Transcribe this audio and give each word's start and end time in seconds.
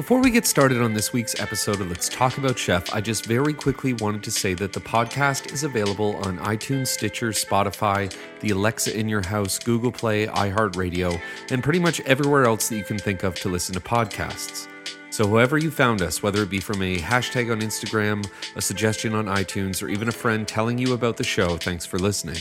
Before 0.00 0.22
we 0.22 0.30
get 0.30 0.46
started 0.46 0.80
on 0.80 0.94
this 0.94 1.12
week's 1.12 1.38
episode 1.38 1.78
of 1.82 1.90
Let's 1.90 2.08
Talk 2.08 2.38
About 2.38 2.58
Chef, 2.58 2.94
I 2.94 3.02
just 3.02 3.26
very 3.26 3.52
quickly 3.52 3.92
wanted 3.92 4.22
to 4.22 4.30
say 4.30 4.54
that 4.54 4.72
the 4.72 4.80
podcast 4.80 5.52
is 5.52 5.62
available 5.62 6.16
on 6.24 6.38
iTunes, 6.38 6.86
Stitcher, 6.86 7.32
Spotify, 7.32 8.10
the 8.40 8.48
Alexa 8.48 8.98
in 8.98 9.10
your 9.10 9.20
house, 9.20 9.58
Google 9.58 9.92
Play, 9.92 10.26
iHeartRadio, 10.26 11.20
and 11.50 11.62
pretty 11.62 11.80
much 11.80 12.00
everywhere 12.06 12.46
else 12.46 12.70
that 12.70 12.78
you 12.78 12.82
can 12.82 12.98
think 12.98 13.24
of 13.24 13.34
to 13.40 13.50
listen 13.50 13.74
to 13.74 13.80
podcasts. 13.80 14.68
So, 15.10 15.26
whoever 15.26 15.58
you 15.58 15.70
found 15.70 16.00
us, 16.00 16.22
whether 16.22 16.42
it 16.42 16.48
be 16.48 16.60
from 16.60 16.80
a 16.80 16.96
hashtag 16.96 17.52
on 17.52 17.60
Instagram, 17.60 18.26
a 18.56 18.62
suggestion 18.62 19.14
on 19.14 19.26
iTunes, 19.26 19.82
or 19.82 19.90
even 19.90 20.08
a 20.08 20.12
friend 20.12 20.48
telling 20.48 20.78
you 20.78 20.94
about 20.94 21.18
the 21.18 21.24
show, 21.24 21.58
thanks 21.58 21.84
for 21.84 21.98
listening. 21.98 22.38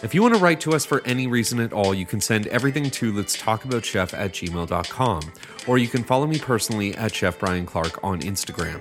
If 0.00 0.14
you 0.14 0.22
want 0.22 0.34
to 0.34 0.40
write 0.40 0.60
to 0.60 0.74
us 0.74 0.86
for 0.86 1.04
any 1.04 1.26
reason 1.26 1.58
at 1.58 1.72
all, 1.72 1.92
you 1.92 2.06
can 2.06 2.20
send 2.20 2.46
everything 2.46 2.88
to 2.88 3.12
let's 3.12 3.36
talk 3.36 3.64
about 3.64 3.84
chef 3.84 4.14
at 4.14 4.30
gmail.com, 4.30 5.32
or 5.66 5.78
you 5.78 5.88
can 5.88 6.04
follow 6.04 6.24
me 6.24 6.38
personally 6.38 6.94
at 6.94 7.12
Chef 7.12 7.36
Brian 7.36 7.66
Clark 7.66 7.98
on 8.04 8.20
Instagram. 8.20 8.80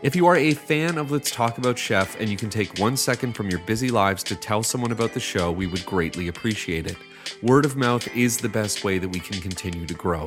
If 0.00 0.16
you 0.16 0.26
are 0.26 0.36
a 0.36 0.54
fan 0.54 0.96
of 0.96 1.10
Let's 1.10 1.30
Talk 1.30 1.58
About 1.58 1.78
Chef 1.78 2.18
and 2.18 2.30
you 2.30 2.38
can 2.38 2.48
take 2.48 2.78
one 2.78 2.96
second 2.96 3.34
from 3.34 3.50
your 3.50 3.60
busy 3.60 3.90
lives 3.90 4.22
to 4.24 4.34
tell 4.34 4.62
someone 4.62 4.92
about 4.92 5.12
the 5.12 5.20
show, 5.20 5.52
we 5.52 5.66
would 5.66 5.84
greatly 5.84 6.28
appreciate 6.28 6.86
it. 6.86 6.96
Word 7.42 7.66
of 7.66 7.76
mouth 7.76 8.08
is 8.16 8.38
the 8.38 8.48
best 8.48 8.82
way 8.82 8.96
that 8.96 9.10
we 9.10 9.20
can 9.20 9.42
continue 9.42 9.84
to 9.84 9.94
grow. 9.94 10.24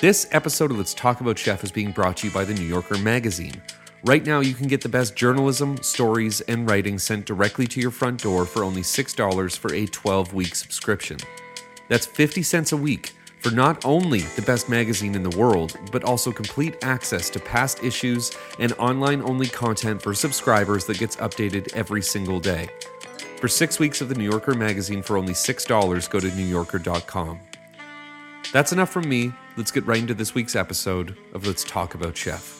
This 0.00 0.26
episode 0.32 0.72
of 0.72 0.78
Let's 0.78 0.94
Talk 0.94 1.20
About 1.20 1.38
Chef 1.38 1.62
is 1.62 1.70
being 1.70 1.92
brought 1.92 2.16
to 2.18 2.26
you 2.26 2.32
by 2.32 2.44
the 2.44 2.54
New 2.54 2.66
Yorker 2.66 2.98
magazine. 2.98 3.62
Right 4.04 4.24
now, 4.24 4.40
you 4.40 4.54
can 4.54 4.68
get 4.68 4.80
the 4.80 4.88
best 4.88 5.16
journalism, 5.16 5.82
stories, 5.82 6.40
and 6.42 6.70
writing 6.70 7.00
sent 7.00 7.26
directly 7.26 7.66
to 7.66 7.80
your 7.80 7.90
front 7.90 8.22
door 8.22 8.46
for 8.46 8.62
only 8.62 8.82
$6 8.82 9.56
for 9.56 9.74
a 9.74 9.86
12 9.86 10.34
week 10.34 10.54
subscription. 10.54 11.18
That's 11.88 12.06
50 12.06 12.42
cents 12.44 12.72
a 12.72 12.76
week 12.76 13.12
for 13.40 13.50
not 13.50 13.84
only 13.84 14.20
the 14.20 14.42
best 14.42 14.68
magazine 14.68 15.14
in 15.14 15.22
the 15.22 15.36
world, 15.36 15.76
but 15.90 16.04
also 16.04 16.30
complete 16.30 16.76
access 16.82 17.28
to 17.30 17.40
past 17.40 17.82
issues 17.82 18.30
and 18.60 18.72
online 18.74 19.20
only 19.22 19.46
content 19.48 20.00
for 20.00 20.14
subscribers 20.14 20.84
that 20.86 20.98
gets 20.98 21.16
updated 21.16 21.72
every 21.74 22.02
single 22.02 22.38
day. 22.38 22.68
For 23.38 23.48
six 23.48 23.78
weeks 23.78 24.00
of 24.00 24.08
the 24.08 24.14
New 24.14 24.28
Yorker 24.28 24.54
magazine 24.54 25.02
for 25.02 25.16
only 25.16 25.32
$6, 25.32 26.10
go 26.10 26.20
to 26.20 26.28
NewYorker.com. 26.28 27.40
That's 28.52 28.72
enough 28.72 28.90
from 28.90 29.08
me. 29.08 29.32
Let's 29.56 29.70
get 29.70 29.86
right 29.86 30.00
into 30.00 30.14
this 30.14 30.34
week's 30.34 30.56
episode 30.56 31.16
of 31.34 31.46
Let's 31.46 31.64
Talk 31.64 31.94
About 31.94 32.16
Chef. 32.16 32.57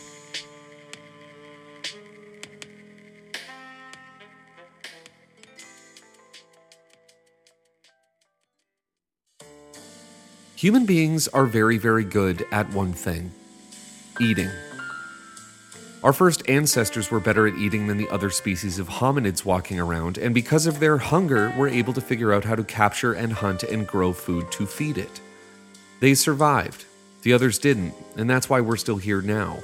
Human 10.59 10.87
beings 10.87 11.29
are 11.29 11.47
very, 11.47 11.79
very 11.79 12.03
good 12.03 12.45
at 12.51 12.69
one 12.73 12.93
thing 12.93 13.31
eating. 14.21 14.51
Our 16.03 16.13
first 16.13 16.43
ancestors 16.49 17.13
were 17.13 17.21
better 17.21 17.47
at 17.47 17.55
eating 17.55 17.87
than 17.87 17.97
the 17.97 18.09
other 18.09 18.29
species 18.29 18.81
of 18.81 18.89
hominids 18.89 19.45
walking 19.45 19.79
around, 19.79 20.19
and 20.19 20.35
because 20.35 20.67
of 20.67 20.81
their 20.81 20.99
hunger, 20.99 21.55
were 21.57 21.69
able 21.69 21.93
to 21.93 22.01
figure 22.01 22.33
out 22.33 22.43
how 22.43 22.57
to 22.57 22.65
capture 22.65 23.13
and 23.13 23.35
hunt 23.35 23.63
and 23.63 23.87
grow 23.87 24.13
food 24.13 24.51
to 24.51 24.67
feed 24.67 24.99
it. 24.99 25.21
They 26.01 26.15
survived, 26.15 26.87
the 27.23 27.35
others 27.35 27.61
didn't, 27.61 27.95
and 28.17 28.29
that's 28.29 28.51
why 28.51 28.61
we're 28.61 28.79
still 28.79 28.97
here 28.97 29.23
now. 29.23 29.61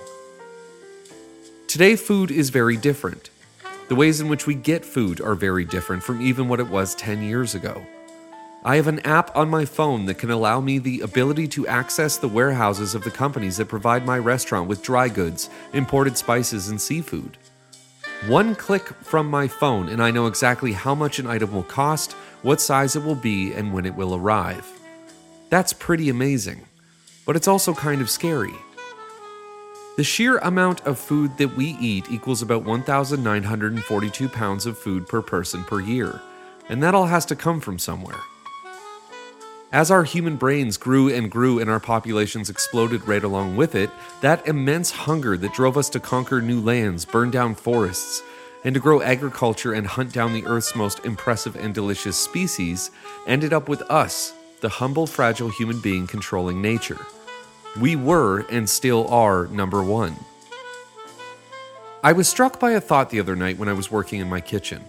Today, 1.67 1.97
food 1.97 2.31
is 2.31 2.51
very 2.51 2.77
different. 2.77 3.31
The 3.89 3.97
ways 3.97 4.21
in 4.21 4.29
which 4.29 4.47
we 4.47 4.55
get 4.55 4.85
food 4.85 5.21
are 5.21 5.35
very 5.35 5.65
different 5.65 6.05
from 6.05 6.23
even 6.23 6.47
what 6.47 6.61
it 6.61 6.69
was 6.69 6.95
10 6.95 7.21
years 7.25 7.57
ago. 7.57 7.85
I 8.67 8.77
have 8.77 8.87
an 8.87 9.01
app 9.01 9.37
on 9.37 9.51
my 9.51 9.67
phone 9.67 10.07
that 10.07 10.17
can 10.17 10.31
allow 10.31 10.59
me 10.59 10.79
the 10.79 11.03
ability 11.03 11.49
to 11.49 11.67
access 11.67 12.17
the 12.17 12.29
warehouses 12.29 12.95
of 12.95 13.05
the 13.05 13.11
companies 13.11 13.59
that 13.59 13.69
provide 13.69 14.07
my 14.07 14.17
restaurant 14.17 14.69
with 14.69 14.83
dry 14.83 15.11
goods, 15.11 15.51
imported 15.75 16.17
spices, 16.17 16.71
and 16.71 16.81
seafood. 16.81 17.37
One 18.27 18.55
click 18.55 18.87
from 19.03 19.29
my 19.29 19.49
phone, 19.49 19.91
and 19.91 20.03
I 20.03 20.11
know 20.11 20.29
exactly 20.29 20.73
how 20.73 20.95
much 20.95 21.19
an 21.19 21.27
item 21.27 21.53
will 21.53 21.63
cost, 21.63 22.13
what 22.41 22.59
size 22.59 22.97
it 22.97 23.05
will 23.05 23.15
be, 23.15 23.53
and 23.53 23.75
when 23.75 23.85
it 23.85 23.97
will 23.97 24.15
arrive. 24.15 24.67
That's 25.51 25.75
pretty 25.75 26.09
amazing, 26.09 26.63
but 27.27 27.37
it's 27.37 27.49
also 27.49 27.75
kind 27.75 28.01
of 28.01 28.09
scary. 28.09 28.55
The 29.99 30.05
sheer 30.05 30.39
amount 30.39 30.81
of 30.87 30.99
food 30.99 31.37
that 31.37 31.55
we 31.55 31.77
eat 31.79 32.11
equals 32.11 32.41
about 32.41 32.65
1,942 32.65 34.29
pounds 34.31 34.65
of 34.65 34.79
food 34.79 35.07
per 35.07 35.21
person 35.21 35.65
per 35.65 35.81
year, 35.81 36.23
and 36.71 36.83
that 36.83 36.95
all 36.95 37.07
has 37.07 37.27
to 37.27 37.37
come 37.37 37.61
from 37.61 37.79
somewhere. 37.79 38.21
As 39.75 39.91
our 39.91 40.05
human 40.05 40.37
brains 40.37 40.77
grew 40.77 41.13
and 41.13 41.29
grew 41.29 41.59
and 41.59 41.69
our 41.69 41.81
populations 41.81 42.49
exploded 42.49 43.09
right 43.09 43.25
along 43.25 43.57
with 43.57 43.75
it, 43.75 43.91
that 44.21 44.47
immense 44.47 44.93
hunger 44.93 45.37
that 45.37 45.53
drove 45.53 45.77
us 45.77 45.89
to 45.91 45.99
conquer 45.99 46.41
new 46.41 46.61
lands, 46.61 47.05
burn 47.05 47.33
down 47.33 47.57
forests, 47.57 48.23
and 48.63 48.73
to 48.75 48.81
grow 48.81 49.03
agriculture 49.03 49.73
and 49.73 49.85
hunt 49.85 50.13
down 50.13 50.33
the 50.33 50.47
Earth's 50.47 50.77
most 50.77 51.05
impressive 51.05 51.57
and 51.57 51.75
delicious 51.75 52.17
species 52.17 52.93
ended 53.27 53.53
up 53.53 53.69
with 53.69 53.83
us, 53.91 54.33
the 54.61 54.69
humble, 54.69 55.09
fragile 55.09 55.49
human 55.49 55.81
being 55.81 56.07
controlling 56.07 56.63
nature. 56.63 57.05
We 57.81 57.97
were 57.97 58.47
and 58.53 58.71
still 58.71 59.09
are 59.09 59.49
number 59.49 59.83
one. 59.83 60.15
I 62.05 62.13
was 62.13 62.29
struck 62.29 62.61
by 62.61 62.71
a 62.71 62.81
thought 62.81 63.11
the 63.11 63.19
other 63.19 63.35
night 63.35 63.59
when 63.59 63.69
I 63.69 63.73
was 63.73 63.91
working 63.91 64.21
in 64.21 64.29
my 64.29 64.41
kitchen. 64.41 64.85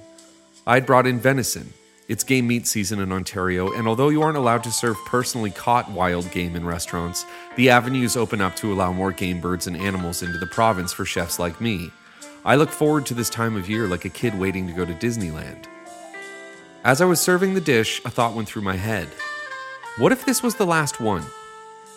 I'd 0.68 0.85
brought 0.85 1.07
in 1.07 1.19
venison, 1.19 1.74
it's 2.07 2.23
game 2.23 2.45
meat 2.47 2.67
season 2.67 2.99
in 2.99 3.11
Ontario, 3.11 3.73
and 3.73 3.88
although 3.88 4.09
you 4.09 4.21
aren't 4.21 4.38
allowed 4.38 4.63
to 4.63 4.71
serve 4.71 4.95
personally 5.05 5.49
caught 5.49 5.89
wild 5.89 6.29
game 6.31 6.55
in 6.55 6.63
restaurants, 6.63 7.25
the 7.55 7.71
avenues 7.71 8.16
open 8.16 8.41
up 8.41 8.55
to 8.57 8.71
allow 8.71 8.91
more 8.91 9.11
game 9.11 9.41
birds 9.41 9.66
and 9.66 9.75
animals 9.75 10.21
into 10.21 10.38
the 10.38 10.45
province 10.45 10.94
for 10.94 11.03
chefs 11.03 11.39
like 11.39 11.59
me. 11.59 11.91
I 12.44 12.55
look 12.55 12.69
forward 12.69 13.07
to 13.07 13.15
this 13.15 13.29
time 13.29 13.55
of 13.55 13.67
year 13.67 13.88
like 13.88 14.05
a 14.05 14.09
kid 14.09 14.38
waiting 14.38 14.67
to 14.67 14.73
go 14.73 14.85
to 14.85 14.94
Disneyland. 14.94 15.65
As 16.83 17.01
I 17.01 17.05
was 17.05 17.19
serving 17.19 17.55
the 17.55 17.61
dish, 17.61 17.99
a 18.05 18.11
thought 18.11 18.35
went 18.35 18.47
through 18.47 18.61
my 18.61 18.75
head. 18.75 19.07
What 19.97 20.11
if 20.11 20.25
this 20.25 20.44
was 20.44 20.53
the 20.53 20.65
last 20.67 20.99
one? 20.99 21.23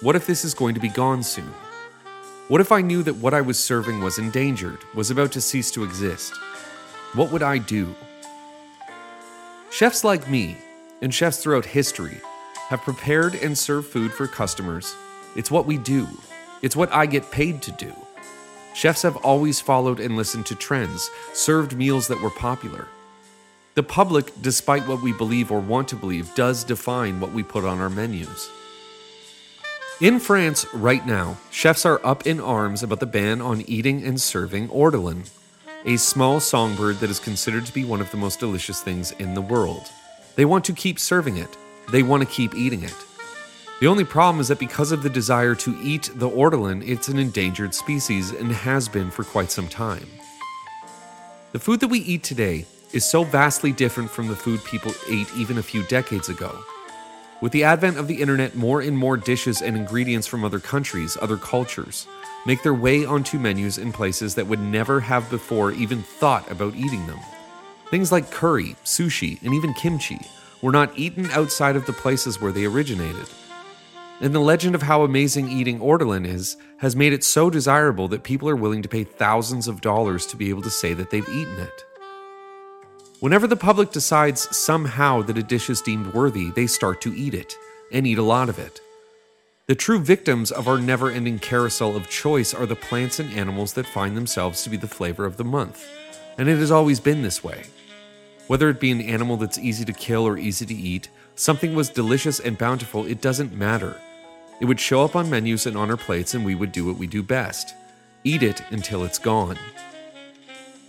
What 0.01 0.17
if 0.17 0.27
this 0.27 0.43
is 0.43 0.55
going 0.55 0.75
to 0.75 0.81
be 0.81 0.89
gone 0.89 1.23
soon? 1.23 1.53
What 2.49 2.63
if 2.63 2.73
I 2.73 2.81
knew 2.81 3.03
that 3.03 3.17
what 3.17 3.35
I 3.35 3.43
was 3.43 3.59
serving 3.59 4.01
was 4.01 4.19
endangered, 4.19 4.79
was 4.95 5.11
about 5.11 5.33
to 5.33 5.43
cease 5.43 5.71
to 5.73 5.85
exist? 5.85 6.33
What 7.13 7.31
would 7.31 7.43
I 7.43 7.59
do? 7.59 7.95
Chefs 9.71 10.03
like 10.03 10.31
me, 10.31 10.57
and 11.03 11.15
chefs 11.15 11.43
throughout 11.43 11.67
history, 11.67 12.21
have 12.69 12.81
prepared 12.81 13.35
and 13.35 13.57
served 13.57 13.89
food 13.89 14.13
for 14.13 14.27
customers. 14.27 14.95
It's 15.37 15.51
what 15.51 15.67
we 15.67 15.77
do, 15.77 16.09
it's 16.63 16.75
what 16.75 16.93
I 16.93 17.05
get 17.05 17.31
paid 17.31 17.61
to 17.63 17.73
do. 17.73 17.93
Chefs 18.75 19.03
have 19.03 19.17
always 19.19 19.61
followed 19.61 20.01
and 20.01 20.17
listened 20.17 20.47
to 20.47 20.55
trends, 20.55 21.11
served 21.35 21.77
meals 21.77 22.09
that 22.09 22.21
were 22.21 22.31
popular. 22.31 22.89
The 23.75 23.83
public, 23.83 24.33
despite 24.41 24.89
what 24.89 25.03
we 25.03 25.13
believe 25.13 25.53
or 25.53 25.61
want 25.61 25.89
to 25.89 25.97
believe, 25.97 26.35
does 26.35 26.65
define 26.65 27.21
what 27.21 27.33
we 27.33 27.43
put 27.43 27.65
on 27.65 27.79
our 27.79 27.91
menus. 27.91 28.49
In 30.01 30.19
France, 30.19 30.65
right 30.73 31.07
now, 31.07 31.37
chefs 31.51 31.85
are 31.85 32.05
up 32.07 32.27
in 32.27 32.41
arms 32.41 32.83
about 32.83 33.01
the 33.01 33.07
ban 33.07 33.43
on 33.43 33.61
eating 33.63 34.03
and 34.03 34.21
serving 34.21 34.69
ortolan, 34.69 35.29
a 35.85 35.97
small 35.97 36.41
songbird 36.41 36.97
that 36.97 37.11
is 37.11 37.21
considered 37.21 37.65
to 37.67 37.73
be 37.73 37.85
one 37.85 38.01
of 38.01 38.11
the 38.11 38.17
most 38.17 38.41
delicious 38.41 38.83
things 38.83 39.13
in 39.13 39.35
the 39.35 39.41
world. 39.41 39.91
They 40.35 40.45
want 40.45 40.65
to 40.65 40.73
keep 40.73 40.99
serving 40.99 41.37
it, 41.37 41.57
they 41.91 42.03
want 42.03 42.23
to 42.23 42.29
keep 42.29 42.55
eating 42.55 42.83
it. 42.83 42.95
The 43.81 43.87
only 43.87 44.05
problem 44.05 44.41
is 44.41 44.49
that 44.49 44.59
because 44.59 44.91
of 44.91 45.05
the 45.05 45.11
desire 45.11 45.55
to 45.55 45.79
eat 45.81 46.11
the 46.17 46.29
ortolan, 46.29 46.87
it's 46.87 47.07
an 47.07 47.19
endangered 47.19 47.75
species 47.75 48.33
and 48.33 48.51
has 48.51 48.89
been 48.89 49.11
for 49.11 49.23
quite 49.23 49.53
some 49.53 49.69
time. 49.69 50.09
The 51.53 51.61
food 51.61 51.81
that 51.81 51.89
we 51.89 52.01
eat 52.01 52.25
today 52.25 52.67
is 52.93 53.09
so 53.09 53.23
vastly 53.23 53.71
different 53.71 54.11
from 54.11 54.27
the 54.27 54.37
food 54.37 54.65
people 54.65 54.93
ate 55.09 55.33
even 55.37 55.59
a 55.59 55.63
few 55.63 55.85
decades 55.85 56.29
ago. 56.29 56.59
With 57.41 57.53
the 57.53 57.63
advent 57.63 57.99
of 57.99 58.09
the 58.09 58.21
internet, 58.21 58.57
more 58.57 58.81
and 58.81 58.99
more 58.99 59.17
dishes 59.17 59.63
and 59.63 59.77
ingredients 59.77 60.27
from 60.27 60.45
other 60.45 60.59
countries, 60.59 61.17
other 61.23 61.37
cultures, 61.37 62.09
make 62.47 62.65
their 62.65 62.75
way 62.75 63.05
onto 63.05 63.39
menus 63.39 63.79
in 63.79 63.93
places 63.93 64.35
that 64.35 64.49
would 64.49 64.59
never 64.59 64.99
have 64.99 65.31
before 65.31 65.71
even 65.71 66.03
thought 66.03 66.51
about 66.51 66.75
eating 66.75 67.07
them. 67.07 67.21
Things 67.91 68.11
like 68.11 68.33
curry, 68.33 68.75
sushi, 68.85 69.41
and 69.45 69.55
even 69.55 69.73
kimchi 69.75 70.19
were 70.63 70.73
not 70.73 70.99
eaten 70.99 71.31
outside 71.31 71.77
of 71.77 71.87
the 71.87 71.93
places 71.93 72.41
where 72.41 72.51
they 72.51 72.65
originated. 72.65 73.29
And 74.21 74.35
the 74.35 74.41
legend 74.41 74.75
of 74.75 74.83
how 74.83 75.05
amazing 75.05 75.49
eating 75.49 75.79
ortolan 75.79 76.27
is 76.27 76.57
has 76.79 76.97
made 76.97 77.13
it 77.13 77.23
so 77.23 77.51
desirable 77.51 78.09
that 78.09 78.25
people 78.25 78.49
are 78.49 78.57
willing 78.57 78.83
to 78.83 78.89
pay 78.89 79.05
thousands 79.05 79.69
of 79.69 79.81
dollars 79.81 80.27
to 80.27 80.37
be 80.37 80.49
able 80.51 80.63
to 80.63 80.71
say 80.71 80.93
that 80.93 81.11
they've 81.11 81.29
eaten 81.29 81.61
it. 81.61 81.85
Whenever 83.21 83.49
the 83.49 83.57
public 83.57 83.91
decides 83.91 84.57
somehow 84.57 85.23
that 85.23 85.37
a 85.37 85.43
dish 85.43 85.69
is 85.69 85.83
deemed 85.83 86.15
worthy, 86.15 86.51
they 86.53 86.69
start 86.69 87.01
to 87.01 87.13
eat 87.17 87.35
it, 87.35 87.57
and 87.91 88.07
eat 88.07 88.19
a 88.19 88.23
lot 88.23 88.49
of 88.49 88.61
it. 88.61 88.81
The 89.67 89.75
true 89.75 89.99
victims 89.99 90.53
of 90.53 90.69
our 90.69 90.79
never 90.79 91.11
ending 91.11 91.41
carousel 91.41 91.97
of 91.97 92.09
choice 92.09 92.55
are 92.55 92.65
the 92.65 92.77
plants 92.77 93.19
and 93.19 93.33
animals 93.33 93.73
that 93.73 93.87
find 93.87 94.17
themselves 94.17 94.63
to 94.63 94.71
be 94.71 94.77
the 94.77 94.87
flavor 94.87 95.27
of 95.27 95.37
the 95.37 95.45
month. 95.45 95.85
And 96.39 96.49
it 96.49 96.59
has 96.59 96.71
always 96.71 97.01
been 97.01 97.23
this 97.23 97.43
way. 97.43 97.65
Whether 98.47 98.71
it 98.71 98.79
be 98.79 98.93
an 98.93 99.01
animal 99.01 99.37
that's 99.37 99.59
easy 99.59 99.85
to 99.85 99.93
kill 99.93 100.25
or 100.25 100.39
easy 100.39 100.65
to 100.67 100.75
eat, 100.75 101.09
something 101.35 101.75
was 101.75 101.91
delicious 101.91 102.39
and 102.39 102.57
bountiful, 102.57 103.05
it 103.05 103.21
doesn't 103.21 103.53
matter. 103.53 104.01
It 104.61 104.67
would 104.67 104.79
show 104.79 105.05
up 105.05 105.17
on 105.17 105.29
menus 105.29 105.67
and 105.67 105.77
on 105.77 105.91
our 105.91 105.97
plates, 105.97 106.35
and 106.35 106.45
we 106.45 106.55
would 106.55 106.71
do 106.71 106.87
what 106.87 106.97
we 106.97 107.09
do 107.09 107.25
best 107.25 107.75
eat 108.25 108.43
it 108.43 108.63
until 108.71 109.05
it's 109.05 109.19
gone. 109.19 109.57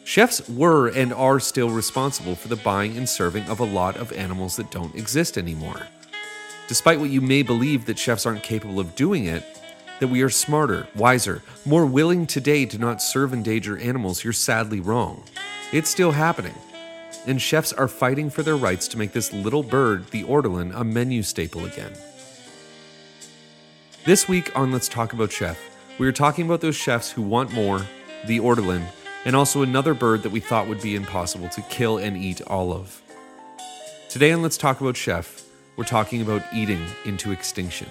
Chefs 0.09 0.50
were 0.50 0.88
and 0.88 1.13
are 1.13 1.39
still 1.39 1.69
responsible 1.69 2.33
for 2.33 2.47
the 2.47 2.56
buying 2.56 2.97
and 2.97 3.07
serving 3.07 3.47
of 3.47 3.59
a 3.59 3.63
lot 3.63 3.95
of 3.95 4.11
animals 4.13 4.56
that 4.56 4.71
don't 4.71 4.95
exist 4.95 5.38
anymore. 5.38 5.85
Despite 6.67 7.00
what 7.00 7.11
you 7.11 7.21
may 7.21 7.44
believe 7.44 7.85
that 7.85 8.00
chefs 8.00 8.25
aren't 8.25 8.41
capable 8.41 8.79
of 8.79 8.95
doing 8.95 9.25
it, 9.25 9.44
that 10.00 10.07
we 10.07 10.23
are 10.23 10.29
smarter, 10.31 10.88
wiser, 10.95 11.44
more 11.63 11.85
willing 11.85 12.25
today 12.25 12.65
to 12.65 12.79
not 12.79 13.03
serve 13.03 13.33
endangered 13.33 13.83
animals, 13.83 14.23
you're 14.23 14.33
sadly 14.33 14.79
wrong. 14.79 15.21
It's 15.71 15.91
still 15.91 16.13
happening. 16.13 16.56
And 17.27 17.39
chefs 17.39 17.71
are 17.71 17.88
fighting 17.88 18.31
for 18.31 18.41
their 18.41 18.57
rights 18.57 18.88
to 18.88 18.97
make 18.97 19.11
this 19.11 19.31
little 19.31 19.61
bird, 19.61 20.09
the 20.09 20.23
ortolan, 20.23 20.75
a 20.75 20.83
menu 20.83 21.21
staple 21.21 21.65
again. 21.65 21.94
This 24.06 24.27
week 24.27 24.57
on 24.57 24.71
Let's 24.71 24.89
Talk 24.89 25.13
About 25.13 25.31
Chef, 25.31 25.59
we 26.00 26.07
are 26.07 26.11
talking 26.11 26.47
about 26.47 26.61
those 26.61 26.75
chefs 26.75 27.11
who 27.11 27.21
want 27.21 27.53
more, 27.53 27.85
the 28.25 28.39
ortolan, 28.39 28.88
and 29.25 29.36
also 29.36 29.62
another 29.62 29.94
bird 29.94 30.24
that 30.24 30.31
we 30.31 30.39
thought 30.39 30.68
would 30.68 30.81
be 30.81 30.95
impossible 30.95 31.50
to 31.50 31.62
kill 31.63 31.98
and 31.98 32.18
eat 32.18 32.42
all 32.42 32.71
of. 32.71 33.01
Today 34.10 34.31
on 34.31 34.42
Let's 34.42 34.57
Talk 34.57 34.81
About 34.81 34.98
Chef, 34.98 35.44
we're 35.75 35.83
talking 35.83 36.21
about 36.21 36.42
eating 36.54 36.83
into 37.06 37.31
extinction. 37.31 37.88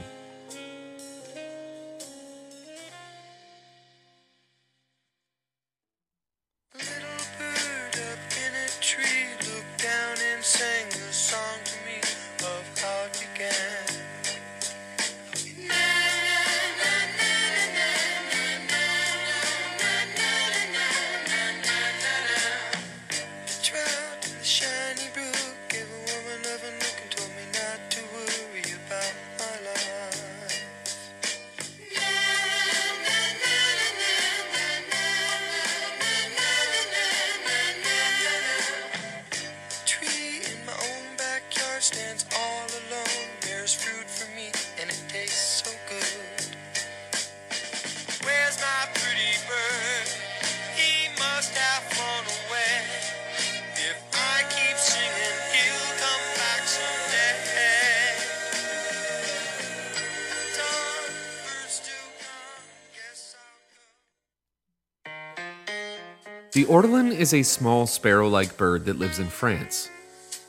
The 66.59 66.65
ortolan 66.65 67.13
is 67.13 67.35
a 67.35 67.45
small 67.45 67.87
sparrow 67.87 68.29
like 68.29 68.57
bird 68.57 68.87
that 68.87 68.99
lives 68.99 69.21
in 69.21 69.29
France. 69.29 69.91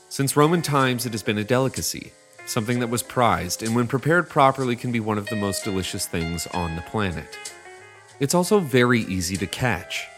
Since 0.08 0.36
Roman 0.36 0.60
times, 0.60 1.06
it 1.06 1.12
has 1.12 1.22
been 1.22 1.38
a 1.38 1.44
delicacy, 1.44 2.10
something 2.46 2.80
that 2.80 2.90
was 2.90 3.04
prized, 3.04 3.62
and 3.62 3.76
when 3.76 3.86
prepared 3.86 4.28
properly, 4.28 4.74
can 4.74 4.90
be 4.90 4.98
one 4.98 5.18
of 5.18 5.28
the 5.28 5.36
most 5.36 5.62
delicious 5.62 6.08
things 6.08 6.48
on 6.48 6.74
the 6.74 6.82
planet. 6.82 7.38
It's 8.18 8.34
also 8.34 8.58
very 8.58 9.02
easy 9.02 9.36
to 9.36 9.46
catch. 9.46 10.08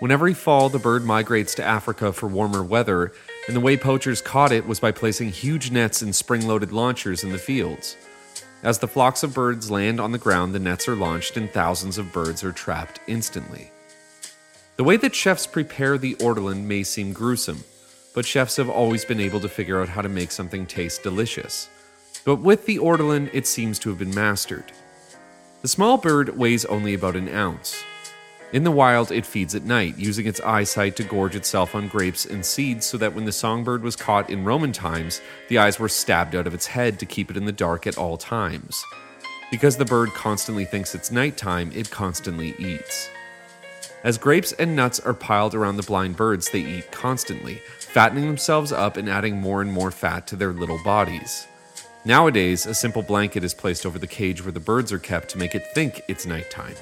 When 0.00 0.10
every 0.10 0.34
fall, 0.34 0.68
the 0.68 0.80
bird 0.80 1.04
migrates 1.04 1.54
to 1.54 1.64
Africa 1.64 2.12
for 2.12 2.26
warmer 2.26 2.64
weather, 2.64 3.12
and 3.46 3.54
the 3.54 3.60
way 3.60 3.76
poachers 3.76 4.20
caught 4.20 4.50
it 4.50 4.66
was 4.66 4.80
by 4.80 4.90
placing 4.90 5.30
huge 5.30 5.70
nets 5.70 6.02
and 6.02 6.12
spring 6.12 6.48
loaded 6.48 6.72
launchers 6.72 7.22
in 7.22 7.30
the 7.30 7.38
fields. 7.38 7.96
As 8.64 8.80
the 8.80 8.88
flocks 8.88 9.22
of 9.22 9.34
birds 9.34 9.70
land 9.70 10.00
on 10.00 10.10
the 10.10 10.18
ground, 10.18 10.56
the 10.56 10.58
nets 10.58 10.88
are 10.88 10.96
launched, 10.96 11.36
and 11.36 11.48
thousands 11.48 11.98
of 11.98 12.12
birds 12.12 12.42
are 12.42 12.50
trapped 12.50 12.98
instantly. 13.06 13.70
The 14.76 14.84
way 14.84 14.98
that 14.98 15.14
chefs 15.14 15.46
prepare 15.46 15.96
the 15.96 16.16
ortolan 16.16 16.64
may 16.64 16.82
seem 16.82 17.14
gruesome, 17.14 17.64
but 18.14 18.26
chefs 18.26 18.56
have 18.56 18.68
always 18.68 19.06
been 19.06 19.20
able 19.20 19.40
to 19.40 19.48
figure 19.48 19.80
out 19.80 19.88
how 19.88 20.02
to 20.02 20.08
make 20.10 20.30
something 20.30 20.66
taste 20.66 21.02
delicious. 21.02 21.70
But 22.26 22.40
with 22.40 22.66
the 22.66 22.78
ortolan, 22.78 23.30
it 23.32 23.46
seems 23.46 23.78
to 23.78 23.88
have 23.88 23.98
been 23.98 24.14
mastered. 24.14 24.72
The 25.62 25.68
small 25.68 25.96
bird 25.96 26.36
weighs 26.36 26.66
only 26.66 26.92
about 26.92 27.16
an 27.16 27.30
ounce. 27.30 27.82
In 28.52 28.64
the 28.64 28.70
wild, 28.70 29.10
it 29.10 29.24
feeds 29.24 29.54
at 29.54 29.64
night, 29.64 29.96
using 29.96 30.26
its 30.26 30.42
eyesight 30.42 30.94
to 30.96 31.04
gorge 31.04 31.34
itself 31.34 31.74
on 31.74 31.88
grapes 31.88 32.26
and 32.26 32.44
seeds 32.44 32.84
so 32.84 32.98
that 32.98 33.14
when 33.14 33.24
the 33.24 33.32
songbird 33.32 33.82
was 33.82 33.96
caught 33.96 34.28
in 34.28 34.44
Roman 34.44 34.72
times, 34.72 35.22
the 35.48 35.56
eyes 35.56 35.80
were 35.80 35.88
stabbed 35.88 36.34
out 36.34 36.46
of 36.46 36.52
its 36.52 36.66
head 36.66 36.98
to 36.98 37.06
keep 37.06 37.30
it 37.30 37.38
in 37.38 37.46
the 37.46 37.50
dark 37.50 37.86
at 37.86 37.96
all 37.96 38.18
times. 38.18 38.84
Because 39.50 39.78
the 39.78 39.86
bird 39.86 40.10
constantly 40.10 40.66
thinks 40.66 40.94
it's 40.94 41.10
nighttime, 41.10 41.72
it 41.74 41.90
constantly 41.90 42.54
eats. 42.58 43.08
As 44.04 44.18
grapes 44.18 44.52
and 44.52 44.76
nuts 44.76 45.00
are 45.00 45.14
piled 45.14 45.54
around 45.54 45.76
the 45.76 45.82
blind 45.82 46.16
birds, 46.16 46.50
they 46.50 46.60
eat 46.60 46.92
constantly, 46.92 47.62
fattening 47.78 48.26
themselves 48.26 48.70
up 48.70 48.96
and 48.96 49.08
adding 49.08 49.36
more 49.36 49.60
and 49.60 49.72
more 49.72 49.90
fat 49.90 50.26
to 50.28 50.36
their 50.36 50.52
little 50.52 50.78
bodies. 50.84 51.46
Nowadays, 52.04 52.66
a 52.66 52.74
simple 52.74 53.02
blanket 53.02 53.42
is 53.42 53.52
placed 53.52 53.84
over 53.84 53.98
the 53.98 54.06
cage 54.06 54.44
where 54.44 54.52
the 54.52 54.60
birds 54.60 54.92
are 54.92 54.98
kept 54.98 55.28
to 55.30 55.38
make 55.38 55.56
it 55.56 55.72
think 55.74 56.02
it's 56.06 56.24
nighttime. 56.24 56.76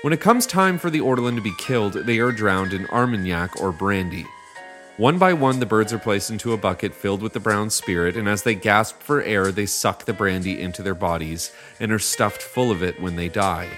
When 0.00 0.14
it 0.14 0.20
comes 0.20 0.46
time 0.46 0.78
for 0.78 0.88
the 0.88 1.00
ortolan 1.00 1.34
to 1.36 1.42
be 1.42 1.54
killed, 1.58 1.92
they 1.92 2.18
are 2.18 2.32
drowned 2.32 2.72
in 2.72 2.86
armagnac 2.86 3.60
or 3.60 3.70
brandy. 3.70 4.26
One 4.96 5.18
by 5.18 5.32
one, 5.32 5.60
the 5.60 5.66
birds 5.66 5.92
are 5.92 5.98
placed 5.98 6.30
into 6.30 6.52
a 6.52 6.56
bucket 6.56 6.94
filled 6.94 7.22
with 7.22 7.34
the 7.34 7.40
brown 7.40 7.70
spirit, 7.70 8.16
and 8.16 8.28
as 8.28 8.42
they 8.42 8.54
gasp 8.54 9.00
for 9.00 9.22
air, 9.22 9.52
they 9.52 9.66
suck 9.66 10.04
the 10.04 10.12
brandy 10.12 10.60
into 10.60 10.82
their 10.82 10.94
bodies 10.94 11.52
and 11.78 11.92
are 11.92 11.98
stuffed 11.98 12.42
full 12.42 12.70
of 12.70 12.82
it 12.82 13.00
when 13.00 13.16
they 13.16 13.28
die. 13.28 13.68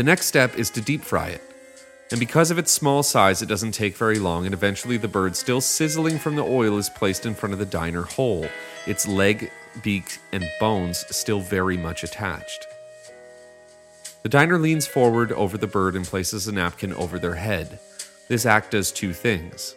The 0.00 0.04
next 0.04 0.28
step 0.28 0.56
is 0.56 0.70
to 0.70 0.80
deep 0.80 1.02
fry 1.02 1.28
it. 1.28 1.42
And 2.10 2.18
because 2.18 2.50
of 2.50 2.56
its 2.56 2.72
small 2.72 3.02
size, 3.02 3.42
it 3.42 3.50
doesn't 3.50 3.72
take 3.72 3.98
very 3.98 4.18
long, 4.18 4.46
and 4.46 4.54
eventually 4.54 4.96
the 4.96 5.08
bird, 5.08 5.36
still 5.36 5.60
sizzling 5.60 6.18
from 6.18 6.36
the 6.36 6.42
oil, 6.42 6.78
is 6.78 6.88
placed 6.88 7.26
in 7.26 7.34
front 7.34 7.52
of 7.52 7.58
the 7.58 7.66
diner 7.66 8.04
whole, 8.04 8.46
its 8.86 9.06
leg, 9.06 9.50
beak, 9.82 10.16
and 10.32 10.50
bones 10.58 11.04
still 11.14 11.40
very 11.40 11.76
much 11.76 12.02
attached. 12.02 12.66
The 14.22 14.30
diner 14.30 14.58
leans 14.58 14.86
forward 14.86 15.32
over 15.32 15.58
the 15.58 15.66
bird 15.66 15.94
and 15.94 16.06
places 16.06 16.48
a 16.48 16.52
napkin 16.52 16.94
over 16.94 17.18
their 17.18 17.34
head. 17.34 17.78
This 18.26 18.46
act 18.46 18.70
does 18.70 18.90
two 18.90 19.12
things. 19.12 19.74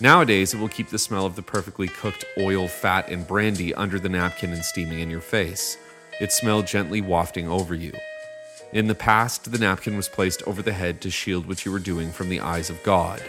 Nowadays, 0.00 0.54
it 0.54 0.58
will 0.58 0.70
keep 0.70 0.88
the 0.88 0.98
smell 0.98 1.24
of 1.24 1.36
the 1.36 1.42
perfectly 1.42 1.86
cooked 1.86 2.24
oil, 2.36 2.66
fat, 2.66 3.08
and 3.08 3.28
brandy 3.28 3.72
under 3.76 4.00
the 4.00 4.08
napkin 4.08 4.52
and 4.52 4.64
steaming 4.64 4.98
in 4.98 5.08
your 5.08 5.20
face. 5.20 5.78
Its 6.18 6.34
smell 6.34 6.62
gently 6.62 7.00
wafting 7.00 7.46
over 7.46 7.76
you. 7.76 7.92
In 8.72 8.86
the 8.86 8.94
past, 8.94 9.52
the 9.52 9.58
napkin 9.58 9.96
was 9.96 10.08
placed 10.08 10.42
over 10.44 10.62
the 10.62 10.72
head 10.72 11.02
to 11.02 11.10
shield 11.10 11.46
what 11.46 11.66
you 11.66 11.70
were 11.70 11.78
doing 11.78 12.10
from 12.10 12.30
the 12.30 12.40
eyes 12.40 12.70
of 12.70 12.82
God. 12.82 13.22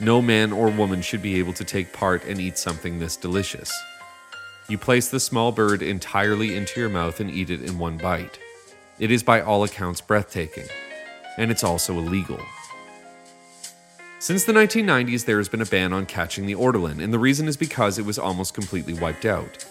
No 0.00 0.20
man 0.20 0.50
or 0.50 0.68
woman 0.68 1.00
should 1.00 1.22
be 1.22 1.38
able 1.38 1.52
to 1.52 1.64
take 1.64 1.92
part 1.92 2.24
and 2.24 2.40
eat 2.40 2.58
something 2.58 2.98
this 2.98 3.16
delicious. 3.16 3.72
You 4.68 4.78
place 4.78 5.08
the 5.08 5.20
small 5.20 5.52
bird 5.52 5.80
entirely 5.80 6.56
into 6.56 6.80
your 6.80 6.88
mouth 6.88 7.20
and 7.20 7.30
eat 7.30 7.50
it 7.50 7.62
in 7.62 7.78
one 7.78 7.98
bite. 7.98 8.40
It 8.98 9.12
is 9.12 9.22
by 9.22 9.40
all 9.40 9.62
accounts 9.62 10.00
breathtaking, 10.00 10.66
and 11.38 11.52
it's 11.52 11.62
also 11.62 11.96
illegal. 11.96 12.40
Since 14.18 14.44
the 14.44 14.52
1990s, 14.52 15.24
there 15.24 15.38
has 15.38 15.48
been 15.48 15.62
a 15.62 15.66
ban 15.66 15.92
on 15.92 16.04
catching 16.04 16.46
the 16.46 16.56
ortolan, 16.56 17.00
and 17.00 17.12
the 17.12 17.18
reason 17.18 17.46
is 17.46 17.56
because 17.56 17.96
it 17.96 18.04
was 18.04 18.18
almost 18.18 18.54
completely 18.54 18.94
wiped 18.94 19.24
out. 19.24 19.64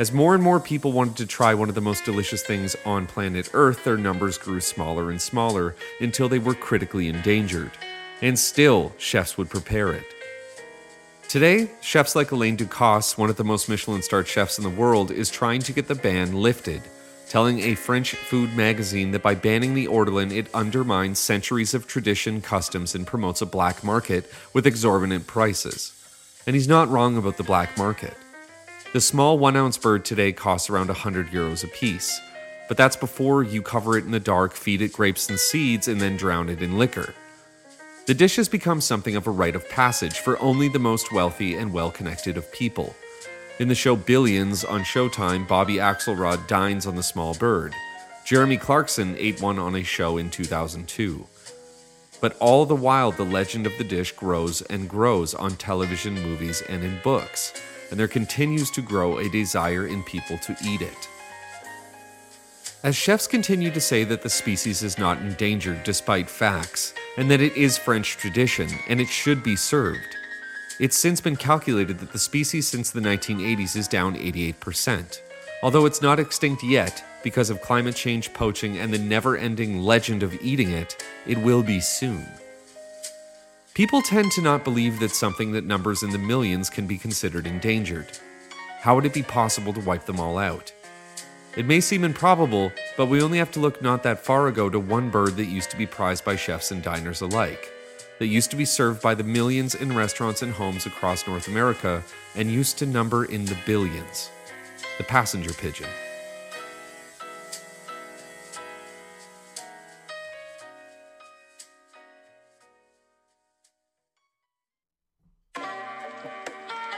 As 0.00 0.12
more 0.12 0.34
and 0.34 0.42
more 0.42 0.58
people 0.58 0.92
wanted 0.92 1.16
to 1.16 1.26
try 1.26 1.52
one 1.52 1.68
of 1.68 1.74
the 1.74 1.82
most 1.82 2.06
delicious 2.06 2.42
things 2.42 2.74
on 2.86 3.06
planet 3.06 3.50
Earth, 3.52 3.84
their 3.84 3.98
numbers 3.98 4.38
grew 4.38 4.58
smaller 4.58 5.10
and 5.10 5.20
smaller 5.20 5.76
until 6.00 6.26
they 6.26 6.38
were 6.38 6.54
critically 6.54 7.06
endangered. 7.06 7.70
And 8.22 8.38
still, 8.38 8.94
chefs 8.96 9.36
would 9.36 9.50
prepare 9.50 9.92
it. 9.92 10.06
Today, 11.28 11.70
chefs 11.82 12.16
like 12.16 12.30
Alain 12.30 12.56
Ducasse, 12.56 13.18
one 13.18 13.28
of 13.28 13.36
the 13.36 13.44
most 13.44 13.68
Michelin 13.68 14.00
starred 14.00 14.26
chefs 14.26 14.56
in 14.56 14.64
the 14.64 14.70
world, 14.70 15.10
is 15.10 15.28
trying 15.28 15.60
to 15.60 15.72
get 15.74 15.86
the 15.86 15.94
ban 15.94 16.32
lifted, 16.32 16.80
telling 17.28 17.60
a 17.60 17.74
French 17.74 18.14
food 18.14 18.56
magazine 18.56 19.10
that 19.10 19.22
by 19.22 19.34
banning 19.34 19.74
the 19.74 19.86
ortolan, 19.86 20.34
it 20.34 20.48
undermines 20.54 21.18
centuries 21.18 21.74
of 21.74 21.86
tradition, 21.86 22.40
customs, 22.40 22.94
and 22.94 23.06
promotes 23.06 23.42
a 23.42 23.46
black 23.46 23.84
market 23.84 24.32
with 24.54 24.66
exorbitant 24.66 25.26
prices. 25.26 25.92
And 26.46 26.56
he's 26.56 26.66
not 26.66 26.88
wrong 26.88 27.18
about 27.18 27.36
the 27.36 27.42
black 27.42 27.76
market. 27.76 28.14
The 28.92 29.00
small 29.00 29.38
one 29.38 29.54
ounce 29.54 29.78
bird 29.78 30.04
today 30.04 30.32
costs 30.32 30.68
around 30.68 30.88
100 30.88 31.28
euros 31.28 31.62
a 31.62 31.68
piece, 31.68 32.20
but 32.66 32.76
that's 32.76 32.96
before 32.96 33.44
you 33.44 33.62
cover 33.62 33.96
it 33.96 34.04
in 34.04 34.10
the 34.10 34.18
dark, 34.18 34.52
feed 34.52 34.82
it 34.82 34.92
grapes 34.92 35.28
and 35.28 35.38
seeds, 35.38 35.86
and 35.86 36.00
then 36.00 36.16
drown 36.16 36.48
it 36.48 36.60
in 36.60 36.76
liquor. 36.76 37.14
The 38.06 38.14
dish 38.14 38.34
has 38.34 38.48
become 38.48 38.80
something 38.80 39.14
of 39.14 39.28
a 39.28 39.30
rite 39.30 39.54
of 39.54 39.68
passage 39.68 40.18
for 40.18 40.42
only 40.42 40.66
the 40.66 40.80
most 40.80 41.12
wealthy 41.12 41.54
and 41.54 41.72
well 41.72 41.92
connected 41.92 42.36
of 42.36 42.50
people. 42.50 42.96
In 43.60 43.68
the 43.68 43.76
show 43.76 43.94
Billions 43.94 44.64
on 44.64 44.80
Showtime, 44.80 45.46
Bobby 45.46 45.76
Axelrod 45.76 46.48
dines 46.48 46.84
on 46.84 46.96
the 46.96 47.02
small 47.04 47.34
bird. 47.34 47.72
Jeremy 48.24 48.56
Clarkson 48.56 49.14
ate 49.16 49.40
one 49.40 49.60
on 49.60 49.76
a 49.76 49.84
show 49.84 50.18
in 50.18 50.30
2002. 50.30 51.28
But 52.20 52.36
all 52.40 52.66
the 52.66 52.74
while, 52.74 53.12
the 53.12 53.24
legend 53.24 53.66
of 53.66 53.78
the 53.78 53.84
dish 53.84 54.10
grows 54.10 54.62
and 54.62 54.88
grows 54.88 55.32
on 55.32 55.54
television, 55.54 56.14
movies, 56.14 56.60
and 56.68 56.82
in 56.82 56.98
books, 57.04 57.52
and 57.90 57.98
there 57.98 58.08
continues 58.08 58.70
to 58.70 58.82
grow 58.82 59.18
a 59.18 59.28
desire 59.28 59.86
in 59.86 60.02
people 60.04 60.38
to 60.38 60.56
eat 60.64 60.82
it. 60.82 61.08
As 62.82 62.96
chefs 62.96 63.26
continue 63.26 63.70
to 63.70 63.80
say 63.80 64.04
that 64.04 64.22
the 64.22 64.30
species 64.30 64.82
is 64.82 64.98
not 64.98 65.18
endangered 65.18 65.84
despite 65.84 66.30
facts, 66.30 66.94
and 67.18 67.30
that 67.30 67.42
it 67.42 67.54
is 67.56 67.76
French 67.76 68.16
tradition 68.16 68.70
and 68.88 69.00
it 69.00 69.08
should 69.08 69.42
be 69.42 69.54
served, 69.54 70.16
it's 70.78 70.96
since 70.96 71.20
been 71.20 71.36
calculated 71.36 71.98
that 71.98 72.12
the 72.12 72.18
species 72.18 72.66
since 72.66 72.90
the 72.90 73.00
1980s 73.00 73.76
is 73.76 73.86
down 73.86 74.16
88%. 74.16 75.20
Although 75.62 75.84
it's 75.84 76.00
not 76.00 76.18
extinct 76.18 76.62
yet, 76.62 77.04
because 77.22 77.50
of 77.50 77.60
climate 77.60 77.94
change, 77.94 78.32
poaching, 78.32 78.78
and 78.78 78.90
the 78.90 78.98
never 78.98 79.36
ending 79.36 79.82
legend 79.82 80.22
of 80.22 80.34
eating 80.40 80.70
it, 80.70 81.04
it 81.26 81.36
will 81.36 81.62
be 81.62 81.80
soon. 81.80 82.26
People 83.74 84.02
tend 84.02 84.32
to 84.32 84.42
not 84.42 84.64
believe 84.64 84.98
that 84.98 85.12
something 85.12 85.52
that 85.52 85.64
numbers 85.64 86.02
in 86.02 86.10
the 86.10 86.18
millions 86.18 86.68
can 86.68 86.88
be 86.88 86.98
considered 86.98 87.46
endangered. 87.46 88.18
How 88.80 88.96
would 88.96 89.06
it 89.06 89.14
be 89.14 89.22
possible 89.22 89.72
to 89.72 89.80
wipe 89.80 90.06
them 90.06 90.18
all 90.18 90.38
out? 90.38 90.72
It 91.56 91.66
may 91.66 91.80
seem 91.80 92.02
improbable, 92.02 92.72
but 92.96 93.06
we 93.06 93.22
only 93.22 93.38
have 93.38 93.52
to 93.52 93.60
look 93.60 93.80
not 93.80 94.02
that 94.02 94.24
far 94.24 94.48
ago 94.48 94.68
to 94.68 94.80
one 94.80 95.08
bird 95.08 95.36
that 95.36 95.46
used 95.46 95.70
to 95.70 95.76
be 95.76 95.86
prized 95.86 96.24
by 96.24 96.34
chefs 96.34 96.72
and 96.72 96.82
diners 96.82 97.20
alike, 97.20 97.72
that 98.18 98.26
used 98.26 98.50
to 98.50 98.56
be 98.56 98.64
served 98.64 99.02
by 99.02 99.14
the 99.14 99.22
millions 99.22 99.76
in 99.76 99.94
restaurants 99.94 100.42
and 100.42 100.52
homes 100.52 100.84
across 100.84 101.28
North 101.28 101.46
America, 101.46 102.02
and 102.34 102.50
used 102.50 102.76
to 102.78 102.86
number 102.86 103.24
in 103.24 103.44
the 103.44 103.58
billions 103.66 104.30
the 104.98 105.04
passenger 105.04 105.52
pigeon. 105.52 105.88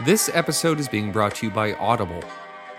This 0.04 0.28
episode 0.34 0.80
is 0.80 0.88
being 0.88 1.12
brought 1.12 1.36
to 1.36 1.46
you 1.46 1.52
by 1.52 1.74
Audible. 1.74 2.24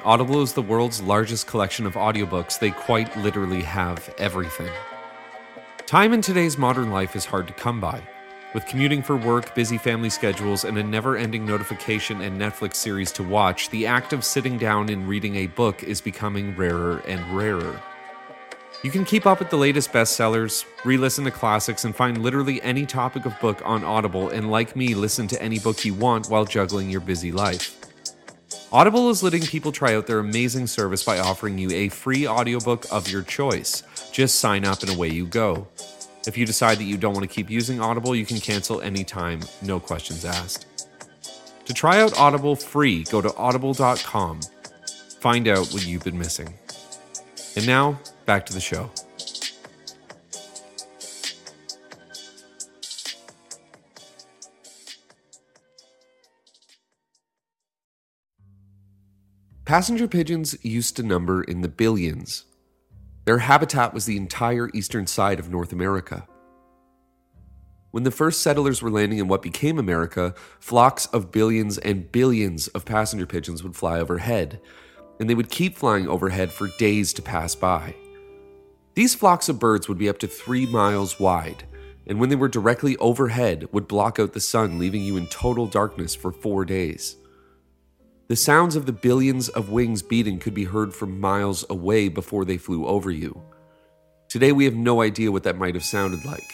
Audible 0.04 0.42
is 0.42 0.52
the 0.52 0.62
world's 0.62 1.02
largest 1.02 1.48
collection 1.48 1.86
of 1.86 1.94
audiobooks. 1.94 2.60
They 2.60 2.72
quite 2.72 3.16
literally 3.16 3.62
have 3.62 4.14
everything. 4.18 4.70
Time 5.86 6.12
in 6.12 6.22
today's 6.22 6.58
modern 6.58 6.92
life 6.92 7.16
is 7.16 7.24
hard 7.24 7.48
to 7.48 7.54
come 7.54 7.80
by. 7.80 8.02
With 8.54 8.66
commuting 8.66 9.02
for 9.02 9.16
work, 9.16 9.56
busy 9.56 9.78
family 9.78 10.10
schedules, 10.10 10.66
and 10.66 10.78
a 10.78 10.84
never 10.84 11.16
ending 11.16 11.46
notification 11.46 12.20
and 12.20 12.38
Netflix 12.38 12.76
series 12.76 13.14
to 13.14 13.24
watch, 13.24 13.70
the 13.70 13.86
act 13.86 14.12
of 14.12 14.26
sitting 14.26 14.58
down 14.58 14.90
and 14.90 15.08
reading 15.08 15.38
a 15.38 15.48
book 15.48 15.82
is 15.82 16.02
becoming 16.02 16.54
rarer 16.58 16.98
and 17.08 17.38
rarer. 17.38 17.82
You 18.84 18.92
can 18.92 19.06
keep 19.06 19.26
up 19.26 19.40
with 19.40 19.50
the 19.50 19.56
latest 19.56 19.94
bestsellers, 19.94 20.66
re 20.84 20.98
listen 20.98 21.24
to 21.24 21.32
classics, 21.32 21.86
and 21.86 21.96
find 21.96 22.22
literally 22.22 22.62
any 22.64 22.86
topic 22.86 23.26
of 23.26 23.40
book 23.40 23.62
on 23.64 23.82
Audible, 23.82 24.28
and 24.28 24.52
like 24.52 24.76
me, 24.76 24.94
listen 24.94 25.26
to 25.30 25.42
any 25.42 25.58
book 25.58 25.86
you 25.86 25.94
want 25.94 26.28
while 26.28 26.44
juggling 26.44 26.90
your 26.90 27.00
busy 27.00 27.32
life. 27.32 27.80
Audible 28.74 29.10
is 29.10 29.24
letting 29.24 29.44
people 29.44 29.72
try 29.72 29.96
out 29.96 30.06
their 30.06 30.20
amazing 30.20 30.68
service 30.68 31.02
by 31.02 31.20
offering 31.20 31.58
you 31.58 31.72
a 31.72 31.88
free 31.88 32.28
audiobook 32.28 32.86
of 32.92 33.08
your 33.08 33.24
choice. 33.24 33.84
Just 34.12 34.42
sign 34.42 34.66
up 34.66 34.82
and 34.82 34.94
away 34.94 35.08
you 35.08 35.28
go. 35.28 35.66
If 36.28 36.38
you 36.38 36.46
decide 36.46 36.78
that 36.80 36.84
you 36.84 36.98
don't 36.98 37.14
want 37.14 37.24
to 37.24 37.34
keep 37.34 37.50
using 37.50 37.80
Audible, 37.80 38.14
you 38.14 38.26
can 38.26 38.42
cancel 38.42 38.82
anytime, 38.82 39.40
no 39.62 39.80
questions 39.80 40.26
asked. 40.26 40.66
To 41.68 41.74
try 41.74 42.02
out 42.02 42.20
Audible 42.20 42.58
free, 42.58 43.06
go 43.06 43.22
to 43.22 43.34
audible.com. 43.36 44.42
Find 45.22 45.48
out 45.48 45.72
what 45.72 45.86
you've 45.88 46.04
been 46.04 46.20
missing. 46.20 46.54
And 47.56 47.68
now, 47.68 48.00
back 48.26 48.46
to 48.48 48.54
the 48.54 48.60
show. 48.60 48.90
Passenger 59.66 60.08
pigeons 60.08 60.56
used 60.64 60.96
to 60.98 61.04
number 61.04 61.42
in 61.42 61.62
the 61.62 61.68
billions. 61.68 62.46
Their 63.26 63.40
habitat 63.40 63.94
was 63.94 64.06
the 64.06 64.18
entire 64.18 64.70
eastern 64.74 65.08
side 65.08 65.40
of 65.40 65.50
North 65.50 65.72
America. 65.72 66.28
When 67.92 68.04
the 68.04 68.12
first 68.12 68.42
settlers 68.42 68.82
were 68.82 68.90
landing 68.90 69.20
in 69.20 69.28
what 69.28 69.42
became 69.42 69.80
America, 69.80 70.34
flocks 70.60 71.06
of 71.08 71.32
billions 71.32 71.78
and 71.78 72.12
billions 72.12 72.68
of 72.70 72.86
passenger 72.86 73.26
pigeons 73.26 73.64
would 73.64 73.76
fly 73.76 74.00
overhead, 74.00 74.60
and 75.20 75.30
they 75.30 75.36
would 75.36 75.50
keep 75.50 75.76
flying 75.76 76.08
overhead 76.08 76.52
for 76.52 76.68
days 76.78 77.14
to 77.14 77.22
pass 77.22 77.56
by. 77.56 77.96
These 78.96 79.16
flocks 79.16 79.50
of 79.50 79.60
birds 79.60 79.90
would 79.90 79.98
be 79.98 80.10
up 80.10 80.20
to 80.20 80.28
three 80.28 80.66
miles 80.66 81.20
wide, 81.20 81.64
and 82.06 82.20
when 82.20 82.30
they 82.30 82.36
were 82.36 82.48
directly 82.48 82.98
overhead, 82.98 83.68
would 83.72 83.88
block 83.88 84.20
out 84.20 84.34
the 84.34 84.40
sun, 84.40 84.78
leaving 84.78 85.02
you 85.02 85.18
in 85.18 85.28
total 85.28 85.66
darkness 85.66 86.14
for 86.14 86.32
four 86.32 86.66
days. 86.66 87.16
The 88.28 88.36
sounds 88.36 88.76
of 88.76 88.86
the 88.86 88.94
billions 88.94 89.50
of 89.50 89.70
wings 89.70 90.02
beating 90.02 90.40
could 90.40 90.54
be 90.54 90.66
heard 90.66 90.94
from 90.94 91.20
miles 91.20 91.66
away 91.70 92.08
before 92.08 92.46
they 92.46 92.58
flew 92.58 92.86
over 92.86 93.12
you. 93.12 93.42
Today, 94.30 94.52
we 94.52 94.66
have 94.66 94.76
no 94.76 95.02
idea 95.02 95.32
what 95.32 95.44
that 95.44 95.58
might 95.58 95.76
have 95.76 95.84
sounded 95.84 96.26
like, 96.26 96.54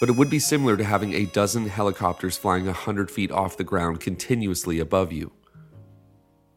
but 0.00 0.08
it 0.08 0.16
would 0.16 0.30
be 0.30 0.38
similar 0.38 0.76
to 0.76 0.84
having 0.84 1.14
a 1.14 1.26
dozen 1.26 1.68
helicopters 1.68 2.36
flying 2.36 2.64
a 2.64 2.72
100 2.72 3.10
feet 3.10 3.30
off 3.30 3.56
the 3.56 3.64
ground 3.64 4.00
continuously 4.00 4.78
above 4.78 5.12
you. 5.12 5.32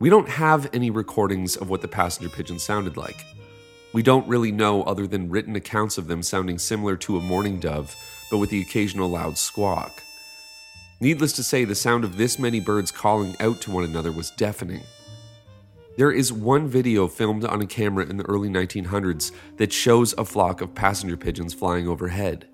We 0.02 0.10
don't 0.10 0.30
have 0.30 0.68
any 0.74 0.90
recordings 0.90 1.56
of 1.56 1.70
what 1.70 1.82
the 1.82 1.88
passenger 1.88 2.28
pigeon 2.28 2.58
sounded 2.58 2.98
like. 2.98 3.24
We 3.94 4.02
don't 4.02 4.28
really 4.28 4.52
know 4.52 4.82
other 4.82 5.06
than 5.06 5.30
written 5.30 5.56
accounts 5.56 6.00
of 6.00 6.08
them 6.08 6.24
sounding 6.24 6.58
similar 6.58 6.98
to 6.98 7.18
a 7.18 7.22
mourning 7.22 7.60
dove, 7.60 7.96
but 8.32 8.40
with 8.40 8.50
the 8.50 8.62
occasional 8.62 9.12
loud 9.12 9.38
squawk. 9.38 10.02
Needless 11.02 11.34
to 11.34 11.44
say, 11.44 11.66
the 11.66 11.76
sound 11.76 12.04
of 12.04 12.18
this 12.18 12.40
many 12.40 12.60
birds 12.60 12.90
calling 12.90 13.36
out 13.40 13.62
to 13.62 13.70
one 13.70 13.84
another 13.84 14.12
was 14.12 14.32
deafening. 14.32 14.82
There 15.98 16.12
is 16.12 16.34
one 16.34 16.68
video 16.68 17.08
filmed 17.08 17.46
on 17.46 17.62
a 17.62 17.68
camera 17.68 18.08
in 18.08 18.18
the 18.18 18.26
early 18.26 18.50
1900s 18.50 19.32
that 19.58 19.72
shows 19.72 20.16
a 20.18 20.26
flock 20.26 20.62
of 20.62 20.74
passenger 20.74 21.16
pigeons 21.16 21.54
flying 21.54 21.88
overhead. 21.88 22.48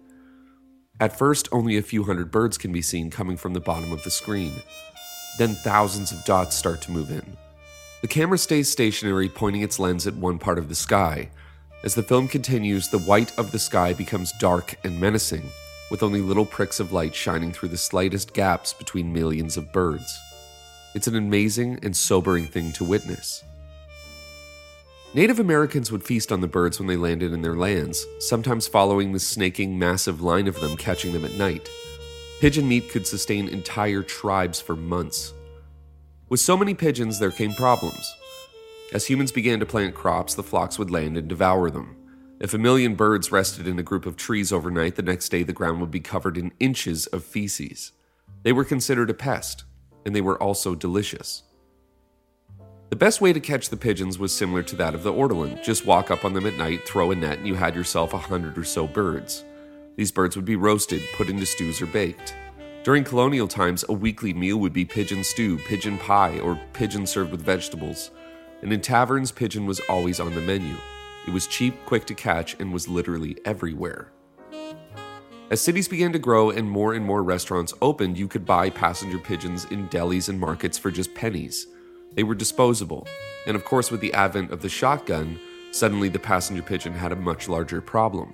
At 1.00 1.18
first, 1.18 1.48
only 1.54 1.78
a 1.78 1.82
few 1.82 2.04
hundred 2.04 2.30
birds 2.30 2.58
can 2.58 2.74
be 2.74 2.82
seen 2.82 3.10
coming 3.10 3.38
from 3.38 3.54
the 3.54 3.62
bottom 3.62 3.94
of 3.94 4.04
the 4.04 4.12
screen. 4.12 4.52
Then 5.38 5.56
thousands 5.56 6.12
of 6.12 6.24
dots 6.26 6.56
start 6.56 6.82
to 6.82 6.92
move 6.92 7.12
in. 7.12 7.38
The 8.02 8.08
camera 8.08 8.38
stays 8.38 8.70
stationary, 8.70 9.30
pointing 9.30 9.62
its 9.62 9.80
lens 9.80 10.08
at 10.08 10.16
one 10.16 10.40
part 10.40 10.58
of 10.58 10.70
the 10.70 10.76
sky. 10.76 11.30
As 11.84 11.96
the 11.96 12.04
film 12.04 12.28
continues, 12.28 12.90
the 12.90 13.00
white 13.00 13.38
of 13.38 13.52
the 13.52 13.60
sky 13.60 13.94
becomes 13.94 14.32
dark 14.40 14.76
and 14.84 15.00
menacing 15.00 15.50
with 15.90 16.04
only 16.04 16.22
little 16.22 16.46
pricks 16.46 16.80
of 16.80 16.92
light 16.92 17.16
shining 17.16 17.52
through 17.52 17.70
the 17.70 17.78
slightest 17.78 18.34
gaps 18.34 18.74
between 18.74 19.14
millions 19.14 19.58
of 19.58 19.72
birds. 19.72 20.20
It's 20.94 21.08
an 21.08 21.16
amazing 21.16 21.80
and 21.84 21.96
sobering 21.96 22.48
thing 22.48 22.72
to 22.74 22.84
witness. 22.84 23.44
Native 25.14 25.40
Americans 25.40 25.92
would 25.92 26.04
feast 26.04 26.32
on 26.32 26.42
the 26.42 26.48
birds 26.48 26.80
when 26.80 26.88
they 26.88 26.98
landed 26.98 27.32
in 27.32 27.42
their 27.42 27.56
lands, 27.56 28.06
sometimes 28.20 28.68
following 28.68 29.14
the 29.14 29.20
snaking, 29.20 29.80
massive 29.80 30.22
line 30.22 30.48
of 30.48 30.60
them, 30.60 30.76
catching 30.76 31.14
them 31.14 31.24
at 31.24 31.34
night. 31.34 31.70
Pigeon 32.40 32.68
meat 32.68 32.90
could 32.90 33.08
sustain 33.08 33.48
entire 33.48 34.04
tribes 34.04 34.62
for 34.62 34.76
months. 34.76 35.34
With 36.30 36.40
so 36.40 36.56
many 36.56 36.76
pigeons, 36.76 37.18
there 37.18 37.32
came 37.32 37.54
problems. 37.56 38.16
As 38.94 39.08
humans 39.08 39.32
began 39.32 39.60
to 39.60 39.66
plant 39.66 39.96
crops, 39.96 40.36
the 40.36 40.44
flocks 40.44 40.78
would 40.78 40.92
land 40.92 41.18
and 41.18 41.28
devour 41.28 41.72
them. 41.72 41.96
If 42.40 42.54
a 42.54 42.60
million 42.60 42.94
birds 42.94 43.32
rested 43.32 43.68
in 43.68 43.80
a 43.80 43.84
group 43.84 44.06
of 44.06 44.18
trees 44.18 44.54
overnight, 44.54 44.98
the 44.98 45.02
next 45.02 45.30
day 45.30 45.42
the 45.42 45.52
ground 45.52 45.82
would 45.82 45.90
be 45.90 46.00
covered 46.00 46.38
in 46.38 46.52
inches 46.60 47.08
of 47.08 47.24
feces. 47.24 47.94
They 48.44 48.54
were 48.54 48.64
considered 48.64 49.10
a 49.10 49.16
pest, 49.16 49.64
and 50.06 50.16
they 50.16 50.22
were 50.22 50.42
also 50.42 50.76
delicious. 50.76 51.42
The 52.92 52.96
best 52.96 53.20
way 53.20 53.34
to 53.34 53.40
catch 53.40 53.70
the 53.70 53.78
pigeons 53.78 54.20
was 54.20 54.32
similar 54.32 54.62
to 54.62 54.76
that 54.76 54.94
of 54.94 55.02
the 55.02 55.12
ortolan. 55.12 55.64
Just 55.64 55.88
walk 55.88 56.12
up 56.12 56.24
on 56.24 56.34
them 56.34 56.46
at 56.46 56.58
night, 56.58 56.88
throw 56.88 57.10
a 57.10 57.16
net, 57.16 57.40
and 57.40 57.48
you 57.48 57.56
had 57.56 57.74
yourself 57.74 58.14
a 58.14 58.20
hundred 58.20 58.60
or 58.60 58.64
so 58.64 58.86
birds. 58.86 59.44
These 59.98 60.12
birds 60.12 60.36
would 60.36 60.46
be 60.46 60.56
roasted, 60.56 61.02
put 61.18 61.28
into 61.28 61.46
stews, 61.46 61.82
or 61.82 61.88
baked. 61.88 62.36
During 62.84 63.04
colonial 63.04 63.48
times, 63.48 63.84
a 63.90 63.94
weekly 63.94 64.32
meal 64.34 64.58
would 64.58 64.72
be 64.72 64.86
pigeon 64.86 65.24
stew, 65.24 65.58
pigeon 65.58 65.98
pie, 65.98 66.40
or 66.40 66.58
pigeon 66.72 67.06
served 67.06 67.32
with 67.32 67.42
vegetables. 67.42 68.12
And 68.62 68.72
in 68.72 68.80
taverns, 68.80 69.32
pigeon 69.32 69.66
was 69.66 69.82
always 69.90 70.20
on 70.20 70.34
the 70.36 70.42
menu. 70.42 70.76
It 71.28 71.32
was 71.32 71.48
cheap, 71.48 71.84
quick 71.86 72.06
to 72.06 72.14
catch, 72.14 72.56
and 72.60 72.72
was 72.72 72.88
literally 72.88 73.38
everywhere. 73.44 74.12
As 75.50 75.62
cities 75.62 75.88
began 75.88 76.14
to 76.14 76.20
grow 76.20 76.52
and 76.52 76.70
more 76.70 76.94
and 76.94 77.04
more 77.04 77.24
restaurants 77.24 77.74
opened, 77.82 78.18
you 78.18 78.28
could 78.28 78.46
buy 78.46 78.70
passenger 78.70 79.18
pigeons 79.18 79.66
in 79.66 79.90
delis 79.90 80.30
and 80.30 80.40
markets 80.40 80.78
for 80.78 80.92
just 80.92 81.16
pennies. 81.16 81.68
They 82.14 82.24
were 82.24 82.36
disposable. 82.36 83.08
And 83.48 83.56
of 83.56 83.66
course, 83.66 83.90
with 83.90 84.02
the 84.02 84.14
advent 84.14 84.52
of 84.52 84.62
the 84.62 84.70
shotgun, 84.70 85.40
suddenly 85.72 86.10
the 86.10 86.20
passenger 86.20 86.62
pigeon 86.62 86.94
had 86.94 87.12
a 87.12 87.16
much 87.16 87.50
larger 87.50 87.82
problem. 87.82 88.34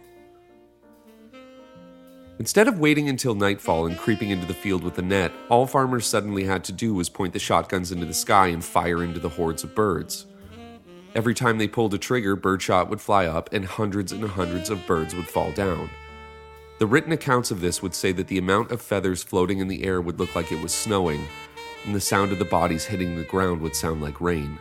Instead 2.39 2.67
of 2.67 2.79
waiting 2.79 3.09
until 3.09 3.35
nightfall 3.35 3.85
and 3.85 3.97
creeping 3.97 4.31
into 4.31 4.47
the 4.47 4.53
field 4.53 4.83
with 4.83 4.97
a 4.97 5.01
net, 5.01 5.31
all 5.49 5.67
farmers 5.67 6.05
suddenly 6.05 6.43
had 6.43 6.63
to 6.63 6.71
do 6.71 6.93
was 6.93 7.07
point 7.07 7.31
the 7.31 7.39
shotguns 7.39 7.91
into 7.91 8.05
the 8.05 8.13
sky 8.13 8.47
and 8.47 8.63
fire 8.63 9.03
into 9.03 9.19
the 9.19 9.29
hordes 9.29 9.63
of 9.63 9.75
birds. 9.75 10.25
Every 11.13 11.35
time 11.35 11.59
they 11.59 11.67
pulled 11.67 11.93
a 11.93 11.99
trigger, 11.99 12.35
birdshot 12.35 12.89
would 12.89 12.99
fly 12.99 13.27
up 13.27 13.53
and 13.53 13.65
hundreds 13.65 14.11
and 14.11 14.23
hundreds 14.23 14.71
of 14.71 14.85
birds 14.87 15.13
would 15.13 15.27
fall 15.27 15.51
down. 15.51 15.91
The 16.79 16.87
written 16.87 17.11
accounts 17.11 17.51
of 17.51 17.61
this 17.61 17.83
would 17.83 17.93
say 17.93 18.11
that 18.13 18.27
the 18.27 18.39
amount 18.39 18.71
of 18.71 18.81
feathers 18.81 19.21
floating 19.21 19.59
in 19.59 19.67
the 19.67 19.83
air 19.83 20.01
would 20.01 20.19
look 20.19 20.35
like 20.35 20.51
it 20.51 20.61
was 20.61 20.73
snowing, 20.73 21.27
and 21.85 21.93
the 21.93 22.01
sound 22.01 22.31
of 22.31 22.39
the 22.39 22.45
bodies 22.45 22.85
hitting 22.85 23.15
the 23.15 23.23
ground 23.23 23.61
would 23.61 23.75
sound 23.75 24.01
like 24.01 24.19
rain. 24.19 24.57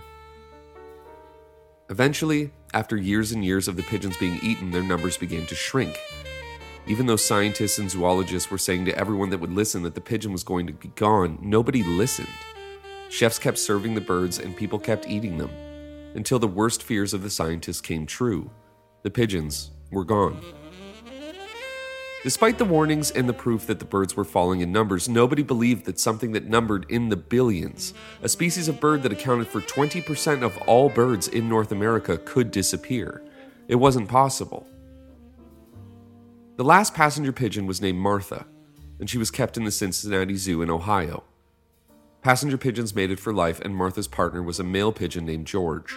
Eventually, 1.89 2.53
after 2.75 2.99
years 2.99 3.33
and 3.33 3.43
years 3.43 3.67
of 3.67 3.77
the 3.77 3.83
pigeons 3.83 4.17
being 4.19 4.39
eaten, 4.43 4.71
their 4.71 4.83
numbers 4.83 5.17
began 5.17 5.47
to 5.47 5.55
shrink. 5.55 5.99
Even 6.87 7.07
though 7.07 7.17
scientists 7.17 7.79
and 7.79 7.91
zoologists 7.91 8.51
were 8.51 8.59
saying 8.59 8.85
to 8.87 8.99
everyone 8.99 9.31
that 9.31 9.39
would 9.39 9.53
listen 9.53 9.83
that 9.83 9.95
the 9.95 10.01
pigeon 10.01 10.33
was 10.33 10.43
going 10.43 10.67
to 10.67 10.73
be 10.73 10.89
gone, 10.89 11.39
nobody 11.41 11.85
listened. 11.85 12.29
Chefs 13.09 13.39
kept 13.39 13.59
serving 13.59 13.95
the 13.95 14.01
birds 14.01 14.39
and 14.39 14.57
people 14.57 14.79
kept 14.79 15.09
eating 15.09 15.39
them 15.39 15.51
until 16.15 16.39
the 16.39 16.49
worst 16.49 16.83
fears 16.83 17.15
of 17.15 17.23
the 17.23 17.31
scientists 17.31 17.81
came 17.81 18.05
true. 18.05 18.51
The 19.03 19.11
pigeons 19.11 19.71
were 19.91 20.05
gone. 20.05 20.41
Despite 22.25 22.59
the 22.59 22.65
warnings 22.65 23.11
and 23.11 23.29
the 23.29 23.33
proof 23.33 23.67
that 23.67 23.81
the 23.81 23.85
birds 23.85 24.17
were 24.17 24.25
falling 24.25 24.61
in 24.61 24.71
numbers, 24.71 25.09
nobody 25.09 25.43
believed 25.43 25.87
that 25.87 25.99
something 25.99 26.33
that 26.33 26.47
numbered 26.47 26.87
in 26.89 27.09
the 27.09 27.17
billions, 27.17 27.95
a 28.23 28.29
species 28.29 28.69
of 28.69 28.81
bird 28.81 29.03
that 29.03 29.13
accounted 29.13 29.49
for 29.49 29.61
20% 29.61 30.43
of 30.43 30.57
all 30.59 30.89
birds 30.89 31.27
in 31.27 31.49
North 31.49 31.73
America, 31.73 32.19
could 32.19 32.53
disappear. 32.53 33.23
It 33.67 33.75
wasn't 33.75 34.09
possible. 34.09 34.69
The 36.57 36.65
last 36.65 36.93
passenger 36.93 37.33
pigeon 37.33 37.65
was 37.67 37.81
named 37.81 37.99
Martha, 37.99 38.47
and 39.01 39.09
she 39.09 39.17
was 39.17 39.31
kept 39.31 39.57
in 39.57 39.65
the 39.65 39.71
Cincinnati 39.71 40.37
Zoo 40.37 40.61
in 40.61 40.69
Ohio. 40.69 41.25
Passenger 42.21 42.59
pigeons 42.59 42.95
mated 42.95 43.19
for 43.19 43.33
life, 43.33 43.59
and 43.61 43.75
Martha's 43.75 44.07
partner 44.07 44.43
was 44.43 44.61
a 44.61 44.65
male 44.65 44.93
pigeon 44.93 45.25
named 45.25 45.47
George. 45.47 45.95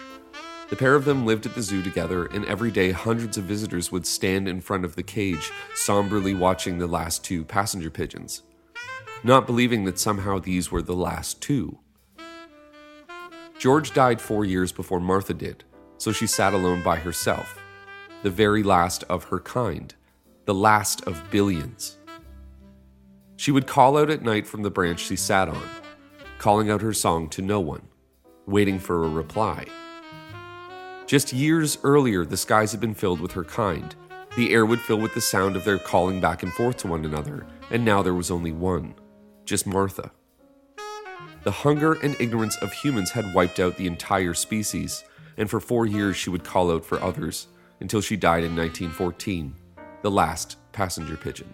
The 0.70 0.76
pair 0.76 0.94
of 0.94 1.04
them 1.04 1.26
lived 1.26 1.44
at 1.44 1.54
the 1.54 1.60
zoo 1.60 1.82
together, 1.82 2.24
and 2.24 2.46
every 2.46 2.70
day 2.70 2.90
hundreds 2.90 3.36
of 3.36 3.44
visitors 3.44 3.92
would 3.92 4.06
stand 4.06 4.48
in 4.48 4.62
front 4.62 4.86
of 4.86 4.96
the 4.96 5.02
cage, 5.02 5.52
somberly 5.74 6.32
watching 6.32 6.78
the 6.78 6.86
last 6.86 7.22
two 7.22 7.44
passenger 7.44 7.90
pigeons, 7.90 8.40
not 9.22 9.46
believing 9.46 9.84
that 9.84 9.98
somehow 9.98 10.38
these 10.38 10.72
were 10.72 10.82
the 10.82 10.96
last 10.96 11.42
two. 11.42 11.78
George 13.58 13.92
died 13.92 14.22
four 14.22 14.46
years 14.46 14.72
before 14.72 15.00
Martha 15.00 15.34
did, 15.34 15.64
so 15.98 16.12
she 16.12 16.26
sat 16.26 16.54
alone 16.54 16.82
by 16.82 16.96
herself, 16.96 17.58
the 18.22 18.30
very 18.30 18.62
last 18.62 19.04
of 19.04 19.24
her 19.24 19.38
kind, 19.38 19.94
the 20.46 20.54
last 20.54 21.02
of 21.06 21.22
billions. 21.30 21.98
She 23.36 23.50
would 23.50 23.66
call 23.66 23.98
out 23.98 24.10
at 24.10 24.22
night 24.22 24.46
from 24.46 24.62
the 24.62 24.70
branch 24.70 25.00
she 25.00 25.16
sat 25.16 25.48
on 25.48 25.68
calling 26.38 26.70
out 26.70 26.82
her 26.82 26.92
song 26.92 27.28
to 27.28 27.42
no 27.42 27.58
one, 27.58 27.88
waiting 28.46 28.78
for 28.78 29.04
a 29.04 29.08
reply. 29.08 29.66
Just 31.06 31.32
years 31.32 31.78
earlier, 31.82 32.24
the 32.24 32.36
skies 32.36 32.72
had 32.72 32.80
been 32.80 32.94
filled 32.94 33.20
with 33.20 33.32
her 33.32 33.44
kind. 33.44 33.94
The 34.36 34.52
air 34.52 34.66
would 34.66 34.80
fill 34.80 34.98
with 34.98 35.14
the 35.14 35.20
sound 35.20 35.56
of 35.56 35.64
their 35.64 35.78
calling 35.78 36.20
back 36.20 36.42
and 36.42 36.52
forth 36.52 36.76
to 36.78 36.88
one 36.88 37.04
another, 37.04 37.46
and 37.70 37.84
now 37.84 38.02
there 38.02 38.14
was 38.14 38.30
only 38.30 38.52
one 38.52 38.94
just 39.44 39.66
Martha. 39.66 40.10
The 41.44 41.50
hunger 41.52 41.94
and 41.94 42.20
ignorance 42.20 42.56
of 42.56 42.72
humans 42.72 43.12
had 43.12 43.32
wiped 43.32 43.60
out 43.60 43.76
the 43.76 43.86
entire 43.86 44.34
species, 44.34 45.04
and 45.36 45.48
for 45.48 45.60
four 45.60 45.86
years 45.86 46.16
she 46.16 46.30
would 46.30 46.44
call 46.44 46.72
out 46.72 46.84
for 46.84 47.00
others 47.00 47.46
until 47.80 48.00
she 48.00 48.16
died 48.16 48.42
in 48.42 48.56
1914, 48.56 49.54
the 50.06 50.10
last 50.12 50.56
passenger 50.70 51.16
pigeon. 51.16 51.52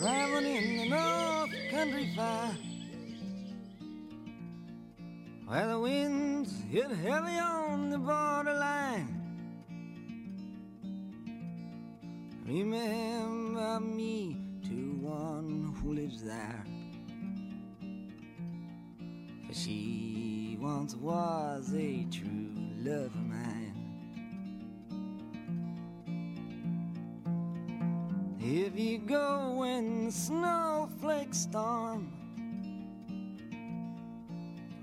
where 0.00 0.40
the 0.40 0.88
north 0.88 1.50
country 1.70 2.14
far 2.16 2.56
While 5.44 5.68
the 5.68 5.78
winds 5.78 6.62
hit 6.70 6.90
heavy 6.90 7.38
on 7.38 7.90
the 7.90 7.98
borderline. 7.98 9.20
Remember 12.46 13.80
me 13.80 14.38
to 14.64 14.92
one 15.02 15.74
who 15.82 15.92
lives 15.92 16.22
there. 16.22 16.64
For 19.46 19.54
she 19.54 20.58
once 20.60 20.94
was 20.96 21.72
a 21.74 22.04
true 22.10 22.50
love 22.78 23.06
of 23.06 23.26
mine. 23.26 23.72
If 28.40 28.78
you 28.78 28.98
go 28.98 29.56
when 29.58 30.06
the 30.06 30.12
snowflakes 30.12 31.38
storm 31.38 32.12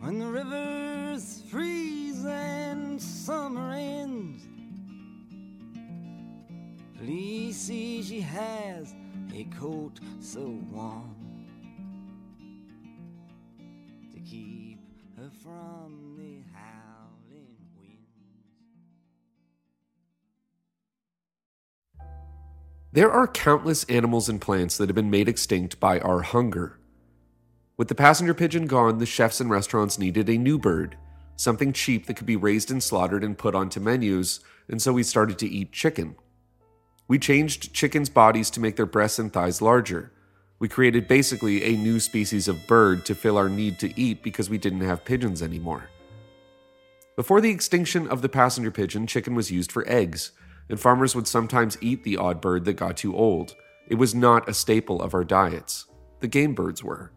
when 0.04 0.19
the 0.19 0.28
rivers 0.28 1.41
freeze 1.49 2.26
and 2.26 3.02
summer 3.02 3.71
ends. 3.71 4.43
Please 6.97 7.56
see 7.56 8.04
she 8.04 8.19
has 8.19 8.93
a 9.34 9.45
coat 9.45 10.02
so 10.19 10.60
warm 10.71 11.12
from 15.41 16.15
the 16.17 16.43
howling 16.54 17.58
winds. 17.78 18.00
There 22.91 23.12
are 23.12 23.28
countless 23.28 23.84
animals 23.86 24.30
and 24.30 24.39
plants 24.39 24.78
that 24.78 24.89
have 24.89 24.96
been 24.96 25.10
made 25.10 25.28
extinct 25.28 25.80
by 25.80 26.00
our 26.00 26.22
hunger. 26.22 26.80
With 27.76 27.88
the 27.88 27.96
passenger 27.96 28.34
pigeon 28.34 28.67
gone, 28.67 29.00
the 29.00 29.06
chefs 29.06 29.41
and 29.41 29.50
restaurants 29.50 29.98
needed 29.98 30.30
a 30.30 30.38
new 30.38 30.60
bird, 30.60 30.96
something 31.36 31.74
cheap 31.74 32.06
that 32.06 32.15
could 32.15 32.28
be 32.28 32.36
raised 32.36 32.69
and 32.69 32.84
slaughtered 32.84 33.24
and 33.24 33.38
put 33.38 33.56
onto 33.56 33.80
menus, 33.80 34.39
and 34.69 34.82
so 34.82 34.93
we 34.93 35.04
started 35.04 35.39
to 35.39 35.50
eat 35.50 35.72
chicken. 35.72 36.15
We 37.08 37.17
changed 37.17 37.74
chickens' 37.74 38.10
bodies 38.10 38.50
to 38.52 38.60
make 38.60 38.76
their 38.76 38.86
breasts 38.86 39.19
and 39.19 39.34
thighs 39.34 39.62
larger. 39.62 40.12
We 40.60 40.70
created 40.70 41.08
basically 41.08 41.63
a 41.63 41.78
new 41.78 42.00
species 42.00 42.48
of 42.48 42.68
bird 42.68 43.06
to 43.06 43.16
fill 43.16 43.38
our 43.38 43.50
need 43.50 43.80
to 43.80 44.00
eat 44.00 44.24
because 44.24 44.50
we 44.50 44.58
didn't 44.58 44.82
have 44.82 45.06
pigeons 45.06 45.42
anymore. 45.42 45.89
Before 47.16 47.42
the 47.42 47.52
extinction 47.52 48.08
of 48.08 48.22
the 48.22 48.30
passenger 48.30 48.72
pigeon, 48.72 49.06
chicken 49.06 49.36
was 49.36 49.52
used 49.52 49.72
for 49.72 49.88
eggs, 49.88 50.32
and 50.70 50.80
farmers 50.80 51.16
would 51.16 51.28
sometimes 51.28 51.78
eat 51.82 52.04
the 52.04 52.18
odd 52.18 52.42
bird 52.42 52.66
that 52.66 52.74
got 52.74 52.98
too 52.98 53.16
old. 53.16 53.56
It 53.88 53.96
was 53.96 54.16
not 54.16 54.50
a 54.50 54.54
staple 54.54 55.02
of 55.02 55.13
our 55.13 55.24
diets. 55.24 55.86
The 56.22 56.28
game 56.28 56.56
birds 56.56 56.84
were. 56.84 57.12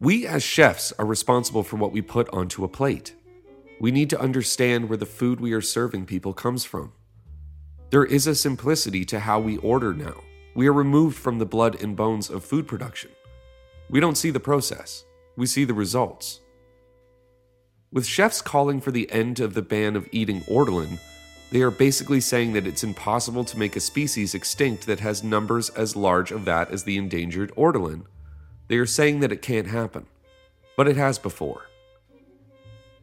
We 0.00 0.26
as 0.26 0.42
chefs 0.42 0.92
are 0.98 1.06
responsible 1.06 1.62
for 1.62 1.76
what 1.76 1.92
we 1.92 2.02
put 2.02 2.28
onto 2.30 2.64
a 2.64 2.68
plate. 2.68 3.14
We 3.80 3.90
need 3.90 4.10
to 4.10 4.20
understand 4.20 4.88
where 4.88 4.98
the 4.98 5.06
food 5.06 5.40
we 5.40 5.52
are 5.52 5.60
serving 5.60 6.06
people 6.06 6.32
comes 6.32 6.64
from. 6.64 6.92
There 7.90 8.04
is 8.04 8.26
a 8.26 8.34
simplicity 8.34 9.04
to 9.06 9.20
how 9.20 9.38
we 9.38 9.58
order 9.58 9.94
now. 9.94 10.22
We 10.56 10.68
are 10.68 10.72
removed 10.72 11.18
from 11.18 11.38
the 11.38 11.44
blood 11.44 11.82
and 11.82 11.94
bones 11.94 12.30
of 12.30 12.42
food 12.42 12.66
production. 12.66 13.10
We 13.90 14.00
don't 14.00 14.16
see 14.16 14.30
the 14.30 14.40
process, 14.40 15.04
we 15.36 15.44
see 15.44 15.64
the 15.64 15.74
results. 15.74 16.40
With 17.92 18.06
chefs 18.06 18.40
calling 18.40 18.80
for 18.80 18.90
the 18.90 19.10
end 19.12 19.38
of 19.38 19.52
the 19.52 19.60
ban 19.60 19.96
of 19.96 20.08
eating 20.12 20.40
ortolan, 20.44 20.98
they 21.50 21.60
are 21.60 21.70
basically 21.70 22.22
saying 22.22 22.54
that 22.54 22.66
it's 22.66 22.82
impossible 22.82 23.44
to 23.44 23.58
make 23.58 23.76
a 23.76 23.80
species 23.80 24.34
extinct 24.34 24.86
that 24.86 25.00
has 25.00 25.22
numbers 25.22 25.68
as 25.68 25.94
large 25.94 26.32
of 26.32 26.46
that 26.46 26.70
as 26.70 26.84
the 26.84 26.96
endangered 26.96 27.54
ortolan. 27.54 28.06
They 28.68 28.78
are 28.78 28.86
saying 28.86 29.20
that 29.20 29.32
it 29.32 29.42
can't 29.42 29.66
happen, 29.66 30.06
but 30.74 30.88
it 30.88 30.96
has 30.96 31.18
before. 31.18 31.66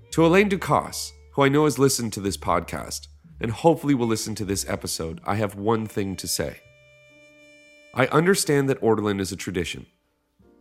To 0.09 0.25
Alain 0.25 0.49
Ducasse, 0.49 1.11
who 1.33 1.43
I 1.43 1.49
know 1.49 1.65
has 1.65 1.77
listened 1.77 2.13
to 2.13 2.19
this 2.19 2.35
podcast 2.35 3.09
and 3.39 3.51
hopefully 3.51 3.93
will 3.93 4.07
listen 4.07 4.33
to 4.35 4.45
this 4.45 4.67
episode, 4.67 5.21
I 5.23 5.35
have 5.35 5.53
one 5.53 5.85
thing 5.85 6.15
to 6.15 6.27
say. 6.27 6.62
I 7.95 8.07
understand 8.07 8.69
that 8.69 8.81
ortolan 8.81 9.19
is 9.19 9.31
a 9.31 9.35
tradition. 9.35 9.85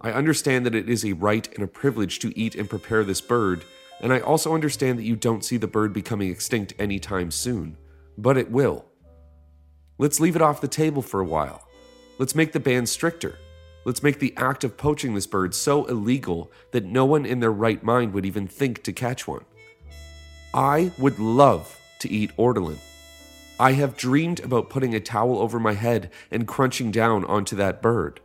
I 0.02 0.12
understand 0.12 0.66
that 0.66 0.74
it 0.74 0.90
is 0.90 1.02
a 1.02 1.14
right 1.14 1.48
and 1.54 1.64
a 1.64 1.68
privilege 1.68 2.18
to 2.18 2.38
eat 2.38 2.54
and 2.54 2.68
prepare 2.68 3.04
this 3.04 3.22
bird, 3.22 3.64
and 4.02 4.12
I 4.12 4.20
also 4.20 4.52
understand 4.52 4.98
that 4.98 5.04
you 5.04 5.16
don't 5.16 5.44
see 5.44 5.56
the 5.56 5.66
bird 5.66 5.94
becoming 5.94 6.30
extinct 6.30 6.74
anytime 6.78 7.30
soon, 7.30 7.78
but 8.18 8.36
it 8.36 8.50
will. 8.50 8.84
Let's 9.96 10.20
leave 10.20 10.36
it 10.36 10.42
off 10.42 10.60
the 10.60 10.68
table 10.68 11.00
for 11.00 11.20
a 11.20 11.24
while. 11.24 11.66
Let's 12.18 12.34
make 12.34 12.52
the 12.52 12.60
ban 12.60 12.84
stricter. 12.84 13.38
Let's 13.86 14.02
make 14.02 14.18
the 14.18 14.34
act 14.36 14.62
of 14.62 14.76
poaching 14.76 15.14
this 15.14 15.26
bird 15.26 15.54
so 15.54 15.86
illegal 15.86 16.52
that 16.72 16.84
no 16.84 17.06
one 17.06 17.24
in 17.24 17.40
their 17.40 17.50
right 17.50 17.82
mind 17.82 18.12
would 18.12 18.26
even 18.26 18.46
think 18.46 18.82
to 18.82 18.92
catch 18.92 19.26
one. 19.26 19.44
I 20.52 20.92
would 20.98 21.18
love 21.18 21.80
to 22.00 22.10
eat 22.10 22.36
ortolan. 22.36 22.78
I 23.62 23.74
have 23.74 23.96
dreamed 23.96 24.40
about 24.40 24.70
putting 24.70 24.92
a 24.92 24.98
towel 24.98 25.38
over 25.38 25.60
my 25.60 25.74
head 25.74 26.10
and 26.32 26.48
crunching 26.48 26.90
down 26.90 27.24
onto 27.26 27.54
that 27.54 27.80
bird. 27.80 28.18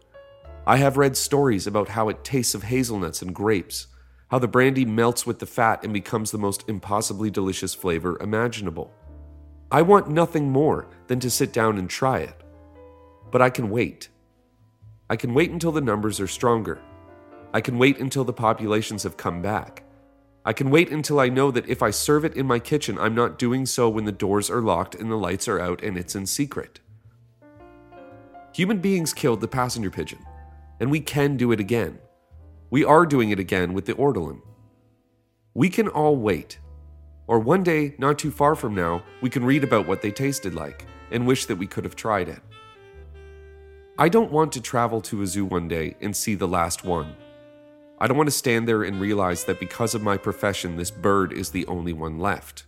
I 0.66 0.78
have 0.78 0.98
read 0.98 1.16
stories 1.16 1.68
about 1.68 1.90
how 1.90 2.10
it 2.10 2.24
tastes 2.24 2.56
of 2.56 2.64
hazelnuts 2.64 3.22
and 3.22 3.36
grapes, 3.36 3.86
how 4.32 4.40
the 4.40 4.48
brandy 4.48 4.84
melts 4.84 5.28
with 5.28 5.38
the 5.38 5.46
fat 5.46 5.84
and 5.84 5.94
becomes 5.94 6.32
the 6.32 6.40
most 6.40 6.68
impossibly 6.68 7.30
delicious 7.30 7.76
flavor 7.76 8.18
imaginable. 8.20 8.92
I 9.72 9.84
want 9.84 10.10
nothing 10.10 10.50
more 10.50 10.88
than 11.06 11.20
to 11.20 11.30
sit 11.30 11.54
down 11.54 11.78
and 11.78 11.88
try 11.88 12.18
it. 12.18 12.42
But 13.30 13.44
I 13.44 13.52
can 13.52 13.70
wait. 13.70 14.10
I 15.08 15.18
can 15.18 15.36
wait 15.36 15.52
until 15.52 15.72
the 15.72 15.82
numbers 15.82 16.20
are 16.20 16.26
stronger. 16.26 16.82
I 17.54 17.62
can 17.62 17.78
wait 17.78 18.00
until 18.00 18.24
the 18.24 18.34
populations 18.34 19.04
have 19.04 19.18
come 19.18 19.44
back. 19.44 19.84
I 20.48 20.54
can 20.54 20.70
wait 20.70 20.94
until 20.94 21.20
I 21.20 21.28
know 21.28 21.52
that 21.52 21.68
if 21.68 21.84
I 21.84 21.92
serve 21.92 22.24
it 22.24 22.38
in 22.38 22.48
my 22.48 22.58
kitchen, 22.58 22.98
I'm 22.98 23.14
not 23.14 23.38
doing 23.38 23.66
so 23.66 23.90
when 23.90 24.06
the 24.06 24.14
doors 24.14 24.50
are 24.50 24.62
locked 24.62 24.96
and 24.96 25.12
the 25.12 25.18
lights 25.18 25.50
are 25.50 25.60
out 25.60 25.84
and 25.84 25.98
it's 25.98 26.16
in 26.16 26.26
secret. 26.26 26.80
Human 28.54 28.78
beings 28.78 29.14
killed 29.14 29.42
the 29.42 29.50
passenger 29.50 29.92
pigeon, 29.92 30.26
and 30.80 30.90
we 30.90 31.02
can 31.02 31.36
do 31.36 31.52
it 31.52 31.60
again. 31.60 32.00
We 32.70 32.86
are 32.86 33.06
doing 33.06 33.32
it 33.32 33.42
again 33.42 33.74
with 33.74 33.88
the 33.88 33.96
ortolan. 33.96 34.42
We 35.54 35.68
can 35.68 35.90
all 35.90 36.16
wait. 36.16 36.60
Or 37.28 37.40
one 37.40 37.64
day, 37.64 37.96
not 37.98 38.18
too 38.18 38.32
far 38.32 38.56
from 38.56 38.74
now, 38.74 39.04
we 39.20 39.30
can 39.30 39.44
read 39.44 39.66
about 39.66 39.86
what 39.86 40.02
they 40.02 40.12
tasted 40.12 40.56
like 40.56 40.86
and 41.12 41.28
wish 41.28 41.46
that 41.48 41.58
we 41.58 41.68
could 41.68 41.84
have 41.84 41.98
tried 41.98 42.30
it. 42.30 42.40
I 44.00 44.08
don't 44.08 44.32
want 44.32 44.54
to 44.54 44.62
travel 44.62 45.02
to 45.02 45.24
a 45.24 45.28
zoo 45.28 45.44
one 45.44 45.68
day 45.68 45.98
and 46.00 46.16
see 46.16 46.36
the 46.36 46.48
last 46.48 46.86
one. 46.86 47.18
I 48.00 48.06
don't 48.06 48.18
want 48.18 48.28
to 48.28 48.36
stand 48.36 48.68
there 48.68 48.84
and 48.84 49.02
realize 49.02 49.46
that 49.46 49.60
because 49.60 49.96
of 49.96 50.04
my 50.04 50.18
profession, 50.18 50.78
this 50.78 50.92
bird 50.92 51.34
is 51.34 51.50
the 51.50 51.66
only 51.66 51.94
one 51.94 52.20
left. 52.20 52.66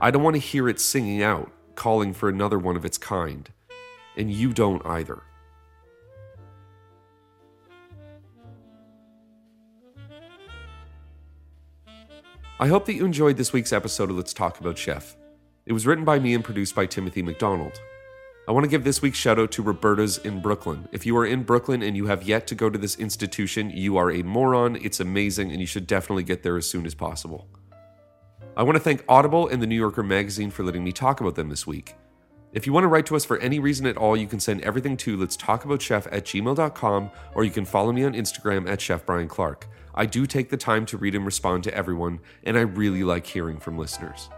I 0.00 0.10
don't 0.10 0.22
want 0.22 0.34
to 0.36 0.40
hear 0.40 0.66
it 0.66 0.80
singing 0.80 1.22
out, 1.22 1.52
calling 1.74 2.14
for 2.14 2.30
another 2.30 2.58
one 2.58 2.74
of 2.74 2.86
its 2.86 2.96
kind. 2.96 3.50
And 4.16 4.32
you 4.32 4.54
don't 4.54 4.84
either. 4.86 5.22
I 12.58 12.68
hope 12.68 12.86
that 12.86 12.94
you 12.94 13.04
enjoyed 13.04 13.36
this 13.36 13.52
week's 13.52 13.74
episode 13.74 14.08
of 14.08 14.16
Let's 14.16 14.32
Talk 14.32 14.58
About 14.58 14.78
Chef. 14.78 15.16
It 15.66 15.74
was 15.74 15.86
written 15.86 16.04
by 16.06 16.18
me 16.18 16.32
and 16.32 16.42
produced 16.42 16.74
by 16.74 16.86
Timothy 16.86 17.22
McDonald. 17.22 17.78
I 18.50 18.52
want 18.52 18.64
to 18.64 18.68
give 18.68 18.82
this 18.82 19.00
week's 19.00 19.16
shout 19.16 19.38
out 19.38 19.52
to 19.52 19.62
Roberta's 19.62 20.18
in 20.18 20.42
Brooklyn. 20.42 20.88
If 20.90 21.06
you 21.06 21.16
are 21.16 21.24
in 21.24 21.44
Brooklyn 21.44 21.84
and 21.84 21.96
you 21.96 22.06
have 22.06 22.24
yet 22.24 22.48
to 22.48 22.56
go 22.56 22.68
to 22.68 22.76
this 22.76 22.96
institution, 22.96 23.70
you 23.70 23.96
are 23.96 24.10
a 24.10 24.24
moron. 24.24 24.74
It's 24.74 24.98
amazing, 24.98 25.52
and 25.52 25.60
you 25.60 25.68
should 25.68 25.86
definitely 25.86 26.24
get 26.24 26.42
there 26.42 26.56
as 26.56 26.68
soon 26.68 26.84
as 26.84 26.92
possible. 26.92 27.46
I 28.56 28.64
want 28.64 28.74
to 28.74 28.82
thank 28.82 29.04
Audible 29.08 29.46
and 29.46 29.62
the 29.62 29.68
New 29.68 29.76
Yorker 29.76 30.02
magazine 30.02 30.50
for 30.50 30.64
letting 30.64 30.82
me 30.82 30.90
talk 30.90 31.20
about 31.20 31.36
them 31.36 31.48
this 31.48 31.64
week. 31.64 31.94
If 32.52 32.66
you 32.66 32.72
want 32.72 32.82
to 32.82 32.88
write 32.88 33.06
to 33.06 33.14
us 33.14 33.24
for 33.24 33.38
any 33.38 33.60
reason 33.60 33.86
at 33.86 33.96
all, 33.96 34.16
you 34.16 34.26
can 34.26 34.40
send 34.40 34.62
everything 34.62 34.96
to 34.96 35.16
let's 35.16 35.36
talk 35.36 35.64
about 35.64 35.80
chef 35.80 36.08
at 36.08 36.24
gmail.com 36.24 37.10
or 37.36 37.44
you 37.44 37.52
can 37.52 37.64
follow 37.64 37.92
me 37.92 38.02
on 38.02 38.14
Instagram 38.14 38.68
at 38.68 38.80
Chef 38.80 39.06
Brian 39.06 39.28
Clark. 39.28 39.68
I 39.94 40.06
do 40.06 40.26
take 40.26 40.50
the 40.50 40.56
time 40.56 40.86
to 40.86 40.98
read 40.98 41.14
and 41.14 41.24
respond 41.24 41.62
to 41.64 41.74
everyone, 41.74 42.18
and 42.42 42.58
I 42.58 42.62
really 42.62 43.04
like 43.04 43.26
hearing 43.26 43.60
from 43.60 43.78
listeners. 43.78 44.28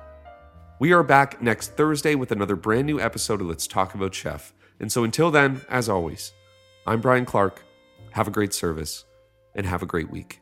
We 0.83 0.93
are 0.93 1.05
back 1.05 1.41
next 1.41 1.77
Thursday 1.77 2.17
with 2.17 2.33
another 2.33 2.57
brand 2.57 2.89
new 2.89 2.99
episode 2.99 3.41
of 3.41 3.47
Let's 3.47 3.69
Talk 3.69 3.95
About 3.95 4.13
Chef. 4.13 4.53
And 4.81 4.91
so 4.91 5.05
until 5.05 5.31
then, 5.31 5.61
as 5.69 5.89
always, 5.89 6.33
I'm 6.89 7.01
Brian 7.01 7.25
Clark. 7.25 7.63
Have 8.11 8.27
a 8.27 8.33
great 8.33 8.53
service 8.53 9.05
and 9.55 9.65
have 9.65 9.85
a 9.85 9.87
great 9.87 10.11
week. 10.11 10.41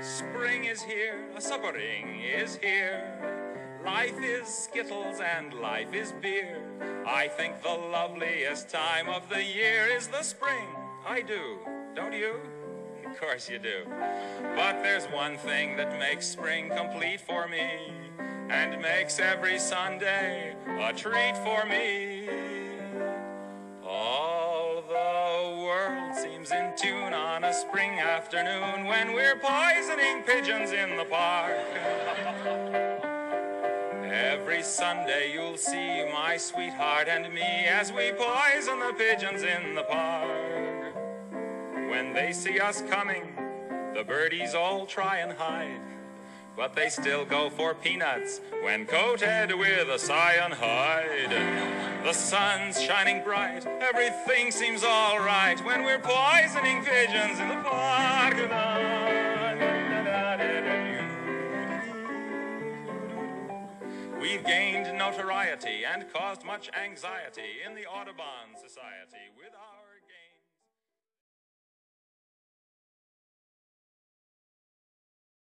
Spring 0.00 0.64
is 0.64 0.82
here, 0.82 1.28
a 1.36 1.38
subbering 1.38 2.24
is 2.24 2.56
here. 2.56 3.37
Life 3.88 4.22
is 4.22 4.46
skittles 4.46 5.18
and 5.18 5.54
life 5.54 5.94
is 5.94 6.12
beer. 6.20 6.60
I 7.06 7.26
think 7.26 7.62
the 7.62 7.70
loveliest 7.70 8.68
time 8.68 9.08
of 9.08 9.30
the 9.30 9.42
year 9.42 9.86
is 9.86 10.08
the 10.08 10.22
spring. 10.22 10.68
I 11.06 11.22
do, 11.22 11.56
don't 11.96 12.12
you? 12.12 12.34
Of 13.10 13.18
course 13.18 13.48
you 13.48 13.58
do. 13.58 13.84
But 14.54 14.82
there's 14.82 15.06
one 15.06 15.38
thing 15.38 15.78
that 15.78 15.98
makes 15.98 16.26
spring 16.26 16.68
complete 16.68 17.22
for 17.22 17.48
me 17.48 17.66
and 18.50 18.78
makes 18.82 19.18
every 19.18 19.58
Sunday 19.58 20.54
a 20.78 20.92
treat 20.92 21.38
for 21.38 21.64
me. 21.64 22.28
All 23.82 24.82
the 24.86 25.62
world 25.64 26.14
seems 26.14 26.50
in 26.50 26.74
tune 26.76 27.14
on 27.14 27.44
a 27.44 27.54
spring 27.54 27.98
afternoon 27.98 28.84
when 28.84 29.14
we're 29.14 29.40
poisoning 29.40 30.22
pigeons 30.24 30.72
in 30.72 30.98
the 30.98 31.06
park. 31.06 31.56
Sunday 34.68 35.32
you'll 35.32 35.56
see 35.56 36.04
my 36.12 36.36
sweetheart 36.36 37.08
and 37.08 37.32
me 37.32 37.40
as 37.40 37.90
we 37.90 38.12
poison 38.12 38.78
the 38.78 38.92
pigeons 38.96 39.42
in 39.42 39.74
the 39.74 39.82
park. 39.82 40.94
When 41.90 42.12
they 42.12 42.32
see 42.32 42.60
us 42.60 42.82
coming, 42.82 43.32
the 43.94 44.04
birdies 44.04 44.54
all 44.54 44.84
try 44.84 45.18
and 45.18 45.32
hide. 45.32 45.80
But 46.54 46.74
they 46.74 46.90
still 46.90 47.24
go 47.24 47.48
for 47.48 47.72
peanuts 47.72 48.42
when 48.62 48.84
coated 48.84 49.58
with 49.58 49.88
a 49.88 49.98
cyanide. 49.98 51.30
The 52.04 52.12
sun's 52.12 52.80
shining 52.80 53.24
bright, 53.24 53.64
everything 53.80 54.50
seems 54.50 54.84
alright 54.84 55.64
when 55.64 55.82
we're 55.82 55.98
poisoning 55.98 56.84
pigeons 56.84 57.40
in 57.40 57.48
the 57.48 57.62
park. 57.62 58.36
We've 64.28 64.44
gained 64.44 64.98
notoriety 64.98 65.86
and 65.90 66.04
caused 66.12 66.44
much 66.44 66.68
anxiety 66.76 67.64
in 67.66 67.74
the 67.74 67.86
Audubon 67.86 68.52
Society 68.60 69.32
with 69.38 69.54
our 69.56 69.77